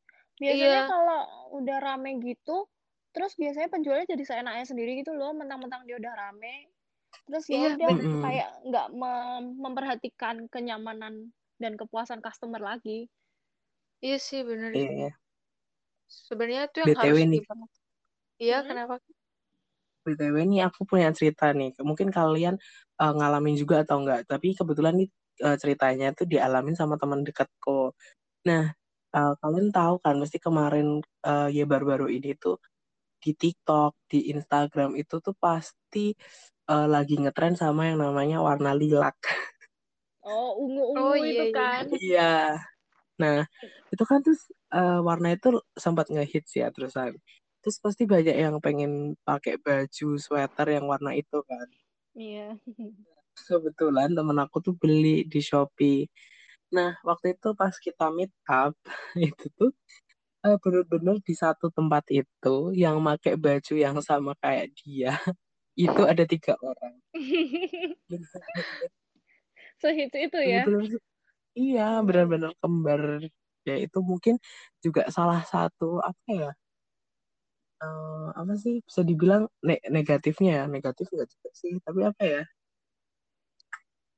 Biasanya 0.42 0.82
Iya. 0.82 0.90
kalau 0.90 1.22
udah 1.62 1.78
rame 1.78 2.18
gitu, 2.26 2.66
terus 3.14 3.38
biasanya 3.38 3.70
penjualnya 3.70 4.10
jadi 4.10 4.24
seenaknya 4.26 4.66
sendiri 4.66 5.06
gitu 5.06 5.14
loh, 5.14 5.38
mentang-mentang 5.38 5.86
dia 5.86 6.02
udah 6.02 6.14
rame. 6.18 6.66
Terus 7.30 7.46
ya 7.46 7.58
Iya, 7.62 7.70
udah. 7.78 7.90
Mm-mm. 7.94 8.22
kayak 8.26 8.50
nggak 8.66 8.88
mem- 8.98 9.56
memperhatikan 9.62 10.36
kenyamanan 10.50 11.30
dan 11.62 11.78
kepuasan 11.78 12.26
customer 12.26 12.58
lagi. 12.58 13.06
Iya 14.02 14.18
sih 14.18 14.42
bener 14.42 14.74
sih. 14.74 14.82
Iya. 14.82 15.12
Sebenarnya 16.10 16.62
itu 16.68 16.78
yang 16.82 16.90
BTW 16.90 17.06
harus 17.06 17.30
nih. 17.30 17.42
Iya, 18.42 18.58
Hmm? 18.66 18.68
kenapa? 18.74 18.94
BTW 20.02 20.36
nih 20.50 20.62
aku 20.66 20.82
punya 20.90 21.14
cerita 21.14 21.54
nih. 21.54 21.78
Mungkin 21.78 22.10
kalian 22.10 22.58
eh, 22.98 23.14
ngalamin 23.14 23.54
juga 23.54 23.86
atau 23.86 24.02
enggak. 24.02 24.26
Tapi 24.26 24.58
kebetulan 24.58 24.98
nih 24.98 25.08
eh, 25.46 25.58
ceritanya 25.62 26.18
tuh 26.18 26.26
dialamin 26.26 26.74
sama 26.74 26.98
teman 26.98 27.22
dekatku. 27.22 27.94
Nah, 28.50 28.74
eh, 29.16 29.34
kalian 29.42 29.70
tahu 29.76 29.96
kan 30.04 30.16
mesti 30.22 30.38
kemarin 30.42 31.00
eh, 31.28 31.48
ya 31.56 31.64
baru-baru 31.68 32.08
ini 32.12 32.36
tuh 32.40 32.58
di 33.22 33.32
TikTok, 33.38 33.94
di 34.10 34.34
Instagram 34.34 34.98
itu 34.98 35.22
tuh 35.22 35.36
pasti 35.38 36.16
eh, 36.72 36.88
lagi 36.90 37.16
ngetren 37.22 37.54
sama 37.54 37.92
yang 37.94 38.02
namanya 38.02 38.42
warna 38.42 38.72
lilac. 38.74 39.18
Oh, 40.22 40.54
Oh 40.54 41.14
ungu-ungu 41.18 41.18
iya 41.26 41.30
itu 41.34 41.46
iya. 41.50 41.54
kan. 41.54 41.84
Iya. 41.98 42.34
Nah, 43.22 43.38
itu 43.94 44.04
kan 44.06 44.20
terus 44.26 44.42
eh, 44.74 45.00
warna 45.02 45.34
itu 45.34 45.62
sempat 45.78 46.10
ngehits 46.14 46.52
ya 46.58 46.70
terusan. 46.74 47.18
Terus 47.62 47.78
pasti 47.78 48.04
banyak 48.10 48.34
yang 48.34 48.58
pengen 48.58 49.14
pakai 49.22 49.62
baju 49.62 50.08
sweater 50.18 50.68
yang 50.70 50.86
warna 50.90 51.14
itu 51.14 51.42
kan. 51.46 51.68
Iya. 52.18 52.58
Kebetulan 53.38 54.14
temen 54.18 54.38
aku 54.42 54.58
tuh 54.66 54.74
beli 54.78 55.26
di 55.30 55.40
Shopee. 55.42 56.10
Nah, 56.76 56.92
waktu 57.08 57.36
itu 57.36 57.48
pas 57.60 57.76
kita 57.86 58.06
meet 58.16 58.32
up, 58.48 58.74
itu 59.28 59.46
tuh 59.60 59.70
eh, 60.46 60.58
bener-bener 60.64 61.18
di 61.28 61.34
satu 61.44 61.68
tempat 61.78 62.06
itu 62.12 62.56
yang 62.84 62.98
pakai 63.08 63.36
baju 63.46 63.74
yang 63.86 63.98
sama 64.10 64.32
kayak 64.44 64.68
dia, 64.80 65.12
itu 65.84 66.02
ada 66.12 66.24
tiga 66.28 66.54
orang. 66.62 66.96
Sehits 69.82 70.16
itu 70.16 70.40
ya. 70.40 70.64
Bener-bener, 70.66 71.00
iya, 71.62 71.84
bener-bener 72.08 72.52
kembar. 72.62 73.02
Ya, 73.68 73.76
itu 73.86 73.98
mungkin 74.12 74.36
juga 74.86 75.02
salah 75.18 75.42
satu, 75.52 75.86
apa 76.10 76.28
ya, 76.42 76.50
eh, 77.84 78.26
apa 78.40 78.54
sih, 78.64 78.74
bisa 78.88 79.02
dibilang 79.10 79.44
ne- 79.68 79.84
negatifnya 79.96 80.52
ya. 80.60 80.64
Negatif 80.76 81.06
nggak 81.14 81.30
juga 81.34 81.50
sih, 81.62 81.72
tapi 81.86 82.00
apa 82.10 82.24
ya, 82.34 82.42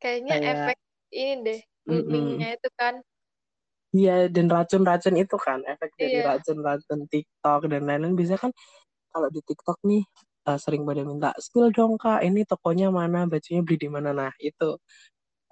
Kayaknya 0.02 0.36
kayak, 0.36 0.44
efek 0.52 0.78
ini 1.22 1.34
deh, 1.46 1.60
boomingnya 1.88 2.50
itu 2.58 2.70
kan. 2.80 2.96
Iya, 3.94 4.26
dan 4.34 4.50
racun-racun 4.50 5.16
itu 5.22 5.36
kan, 5.38 5.62
efek 5.70 5.94
dari 6.02 6.18
Iya. 6.18 6.26
racun-racun 6.26 7.00
TikTok 7.14 7.62
dan 7.70 7.82
lain-lain. 7.86 8.18
Biasanya 8.18 8.42
kan 8.50 8.52
kalau 9.14 9.30
di 9.30 9.42
TikTok 9.46 9.78
nih 9.86 10.04
eh, 10.50 10.60
sering 10.64 10.84
pada 10.90 11.02
minta, 11.06 11.30
spill 11.38 11.70
dong 11.76 11.94
kak, 12.02 12.26
ini 12.26 12.42
tokonya 12.50 12.90
mana, 12.90 13.30
bajunya 13.30 13.62
beli 13.66 13.78
di 13.86 13.90
mana. 13.94 14.10
Nah, 14.18 14.34
itu 14.42 14.70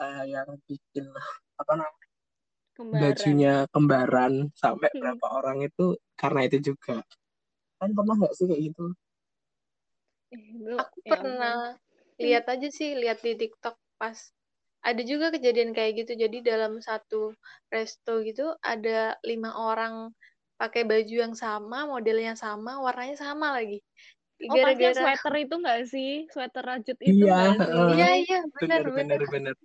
eh, 0.02 0.24
yang 0.34 0.50
bikin 0.68 1.06
apa 1.62 1.74
namanya 1.80 2.10
Kembaran. 2.74 3.04
bajunya 3.04 3.54
kembaran 3.74 4.34
sampai 4.58 4.90
berapa 4.98 5.26
orang 5.38 5.58
itu 5.68 5.86
karena 6.18 6.42
itu 6.50 6.58
juga. 6.74 7.04
Kan 7.80 7.90
pernah 7.98 8.16
nggak 8.20 8.34
sih 8.38 8.46
kayak 8.50 8.62
gitu? 8.74 8.86
Eh, 10.34 10.40
Itu 10.58 10.76
Aku 10.82 10.98
ya 11.06 11.12
pernah 11.14 11.56
lihat 12.22 12.46
aja 12.50 12.68
sih, 12.72 12.90
lihat 12.98 13.20
di 13.26 13.32
TikTok 13.38 13.76
pas 14.02 14.18
ada 14.82 15.02
juga 15.06 15.30
kejadian 15.30 15.78
kayak 15.78 16.06
gitu. 16.06 16.18
Jadi 16.18 16.42
dalam 16.42 16.82
satu 16.82 17.34
resto 17.70 18.26
gitu 18.26 18.54
ada 18.66 19.16
lima 19.26 19.54
orang 19.54 20.10
pakai 20.58 20.86
baju 20.86 21.16
yang 21.30 21.34
sama, 21.34 21.90
modelnya 21.90 22.38
sama, 22.38 22.78
warnanya 22.82 23.18
sama 23.18 23.58
lagi. 23.58 23.82
Oh, 24.42 24.58
Gara-gara 24.58 24.94
sweater 24.94 25.34
itu 25.38 25.56
nggak 25.58 25.82
sih? 25.90 26.12
Sweater 26.34 26.64
rajut 26.66 26.98
itu 26.98 27.26
Iya, 27.26 27.58
sih? 27.58 27.58
Iya, 27.98 28.10
iya, 28.26 28.40
benar, 28.58 28.82
bener 28.82 28.90
benar. 28.90 29.18
bener 29.22 29.30
bener. 29.30 29.56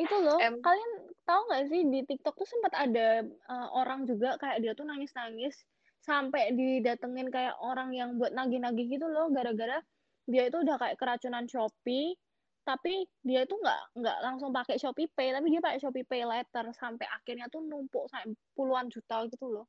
Itu 0.00 0.16
loh, 0.16 0.40
Em, 0.40 0.56
kalian 0.64 0.92
tahu 1.28 1.40
nggak 1.52 1.64
sih 1.68 1.80
di 1.92 2.00
TikTok 2.08 2.34
tuh 2.40 2.48
sempat 2.48 2.72
ada 2.72 3.24
uh, 3.52 3.68
orang 3.76 4.08
juga 4.08 4.40
kayak 4.40 4.64
dia 4.64 4.72
tuh 4.72 4.88
nangis-nangis 4.88 5.56
sampai 6.00 6.56
didatengin 6.56 7.28
kayak 7.28 7.54
orang 7.60 7.92
yang 7.92 8.16
buat 8.16 8.32
nagih-nagih 8.32 8.96
gitu 8.96 9.06
loh 9.12 9.28
gara-gara 9.28 9.84
dia 10.24 10.48
itu 10.48 10.56
udah 10.64 10.80
kayak 10.80 10.96
keracunan 10.96 11.44
Shopee 11.44 12.16
tapi 12.62 13.08
dia 13.24 13.42
itu 13.48 13.54
nggak 13.56 13.80
nggak 13.98 14.18
langsung 14.22 14.50
pakai 14.52 14.76
Shopee 14.76 15.10
Pay 15.10 15.32
tapi 15.32 15.48
dia 15.50 15.60
pakai 15.64 15.80
Shopee 15.80 16.06
Pay 16.06 16.22
Later 16.28 16.70
sampai 16.76 17.06
akhirnya 17.08 17.48
tuh 17.48 17.64
numpuk 17.64 18.06
sampai 18.12 18.36
puluhan 18.54 18.86
juta 18.92 19.24
gitu 19.26 19.46
loh. 19.48 19.66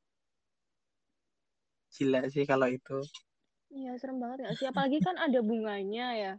Gila 1.92 2.24
sih 2.32 2.44
kalau 2.48 2.68
itu. 2.68 3.04
Iya, 3.72 3.96
serem 4.00 4.20
banget 4.20 4.44
nggak 4.44 4.56
sih? 4.60 4.66
Apalagi 4.68 4.98
kan 5.00 5.16
ada 5.16 5.40
bunganya 5.40 6.06
ya. 6.16 6.32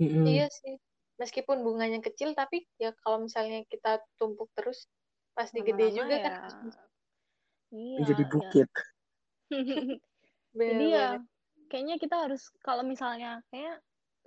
Mm-mm. 0.00 0.24
iya 0.24 0.48
sih. 0.48 0.76
Meskipun 1.20 1.60
bunganya 1.60 2.00
kecil, 2.00 2.32
tapi 2.32 2.64
ya 2.80 2.96
kalau 3.04 3.28
misalnya 3.28 3.60
kita 3.68 4.00
tumpuk 4.16 4.48
terus, 4.56 4.88
pasti 5.36 5.60
gede 5.60 5.92
juga 5.92 6.16
kan. 6.24 6.32
ya. 6.72 6.84
Iya, 7.76 7.96
Menjadi 8.00 8.24
ya. 8.24 8.30
bukit. 8.32 8.68
Jadi 9.50 9.76
Bener 10.56 10.88
ya 10.88 11.08
kayaknya 11.70 11.96
kita 12.02 12.16
harus 12.26 12.50
kalau 12.66 12.82
misalnya 12.82 13.40
kayak 13.54 13.78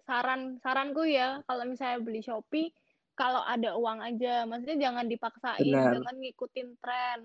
saran 0.03 0.59
saranku 0.59 1.07
ya 1.07 1.39
kalau 1.47 1.63
misalnya 1.67 1.99
beli 2.03 2.19
Shopee 2.19 2.71
kalau 3.13 3.39
ada 3.45 3.77
uang 3.77 3.99
aja 4.03 4.43
maksudnya 4.43 4.89
jangan 4.89 5.05
dipaksain 5.07 5.63
Benar, 5.63 5.93
jangan 5.99 6.15
ngikutin 6.19 6.67
tren 6.81 7.19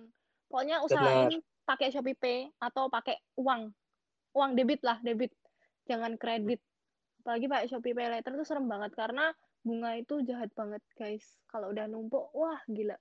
pokoknya 0.46 0.76
benar. 0.82 0.86
usahain 0.86 1.40
pakai 1.66 1.88
Shopee 1.90 2.16
Pay 2.18 2.38
atau 2.62 2.88
pakai 2.88 3.18
uang 3.36 3.72
uang 4.36 4.50
debit 4.54 4.80
lah 4.86 5.00
debit 5.02 5.34
jangan 5.90 6.14
kredit 6.20 6.62
apalagi 7.24 7.46
pakai 7.50 7.66
Shopee 7.66 7.94
Pay 7.96 8.08
Later 8.14 8.32
tuh 8.38 8.46
serem 8.46 8.66
banget 8.70 8.94
karena 8.94 9.34
bunga 9.66 9.98
itu 9.98 10.22
jahat 10.22 10.48
banget 10.54 10.80
guys 10.94 11.24
kalau 11.50 11.74
udah 11.74 11.90
numpuk 11.90 12.30
wah 12.32 12.62
gila 12.70 12.94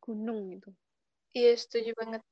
gunung 0.00 0.54
itu 0.54 0.70
Iya, 1.32 1.56
setuju 1.56 1.96
banget. 1.96 2.22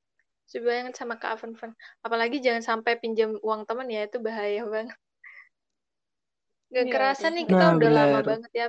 Setuju 0.45 0.65
banget 0.69 0.93
sama 0.93 1.17
Kak 1.17 1.41
Avan 1.41 1.57
Van. 1.57 1.73
Apalagi 2.05 2.37
jangan 2.45 2.61
sampai 2.61 3.01
pinjam 3.01 3.41
uang 3.41 3.65
teman 3.65 3.89
ya, 3.89 4.05
itu 4.05 4.21
bahaya 4.21 4.69
banget. 4.69 4.99
Gak 6.71 6.87
iya 6.87 6.93
kerasa 6.95 7.27
nih 7.35 7.45
kita 7.51 7.65
Nah, 7.67 7.75
udah 7.77 7.91
lama 7.91 8.19
benar. 8.19 8.25
banget 8.31 8.51
ya. 8.55 8.67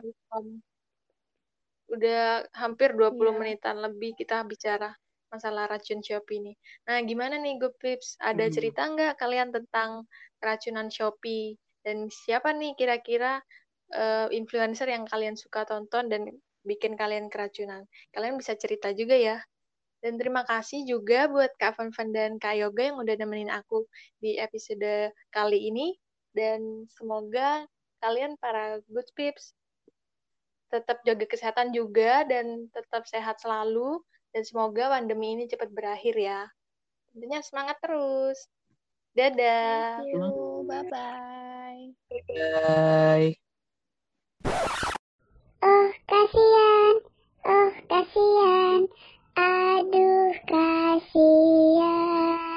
Udah 1.91 2.47
hampir 2.57 2.89
20 2.97 3.33
iya 3.33 3.39
menitan 3.39 3.77
lebih 3.85 4.15
kita 4.17 4.41
bicara 4.47 4.89
masalah 5.31 5.67
racun 5.71 6.01
Shopee 6.03 6.39
ini. 6.43 6.53
Nah, 6.89 6.99
gimana 7.05 7.35
nih 7.39 7.55
Good 7.61 7.75
Pips? 7.79 8.17
Ada 8.19 8.49
Mm. 8.49 8.53
cerita 8.55 8.81
nggak 8.89 9.13
kalian 9.21 9.49
tentang 9.55 10.07
keracunan 10.41 10.87
Shopee? 10.91 11.55
Dan 11.85 12.09
siapa 12.11 12.51
nih 12.55 12.73
kira-kira 12.79 13.39
eh, 13.91 14.27
influencer 14.31 14.87
yang 14.87 15.03
kalian 15.07 15.35
suka 15.35 15.67
tonton 15.67 16.07
dan 16.11 16.21
bikin 16.65 16.95
kalian 16.95 17.27
keracunan? 17.29 17.83
Kalian 18.15 18.35
bisa 18.39 18.55
cerita 18.57 18.91
juga 18.95 19.15
ya. 19.19 19.37
Dan 20.03 20.17
terima 20.21 20.41
kasih 20.47 20.85
juga 20.89 21.29
buat 21.29 21.51
Kak 21.61 21.77
Van 21.77 21.89
Van 21.93 22.09
dan 22.15 22.31
Kak 22.41 22.55
Yoga 22.57 22.83
yang 22.93 22.97
udah 23.03 23.15
nemenin 23.19 23.51
aku 23.53 23.85
di 24.23 24.37
episode 24.41 25.13
kali 25.33 25.59
ini. 25.69 25.93
Dan 26.33 26.87
semoga 26.89 27.65
kalian 28.01 28.33
para 28.41 28.81
good 28.89 29.05
peeps 29.13 29.53
tetap 30.71 31.03
jaga 31.03 31.27
kesehatan 31.27 31.75
juga 31.75 32.23
dan 32.25 32.71
tetap 32.71 33.03
sehat 33.05 33.37
selalu 33.43 33.99
dan 34.31 34.43
semoga 34.47 34.95
pandemi 34.95 35.35
ini 35.35 35.45
cepat 35.45 35.69
berakhir 35.69 36.15
ya. 36.15 36.47
Tentunya 37.11 37.43
semangat 37.43 37.77
terus. 37.83 38.39
Dadah. 39.11 39.99
Thank 39.99 40.15
you. 40.15 40.63
Bye 40.63 40.87
bye. 40.87 41.83
Bye. 42.31 43.29
Oh, 45.61 45.89
kasihan. 46.07 46.95
Oh, 47.43 47.71
kasihan. 47.91 48.79
Aduh, 49.35 50.31
kasihan. 50.47 52.50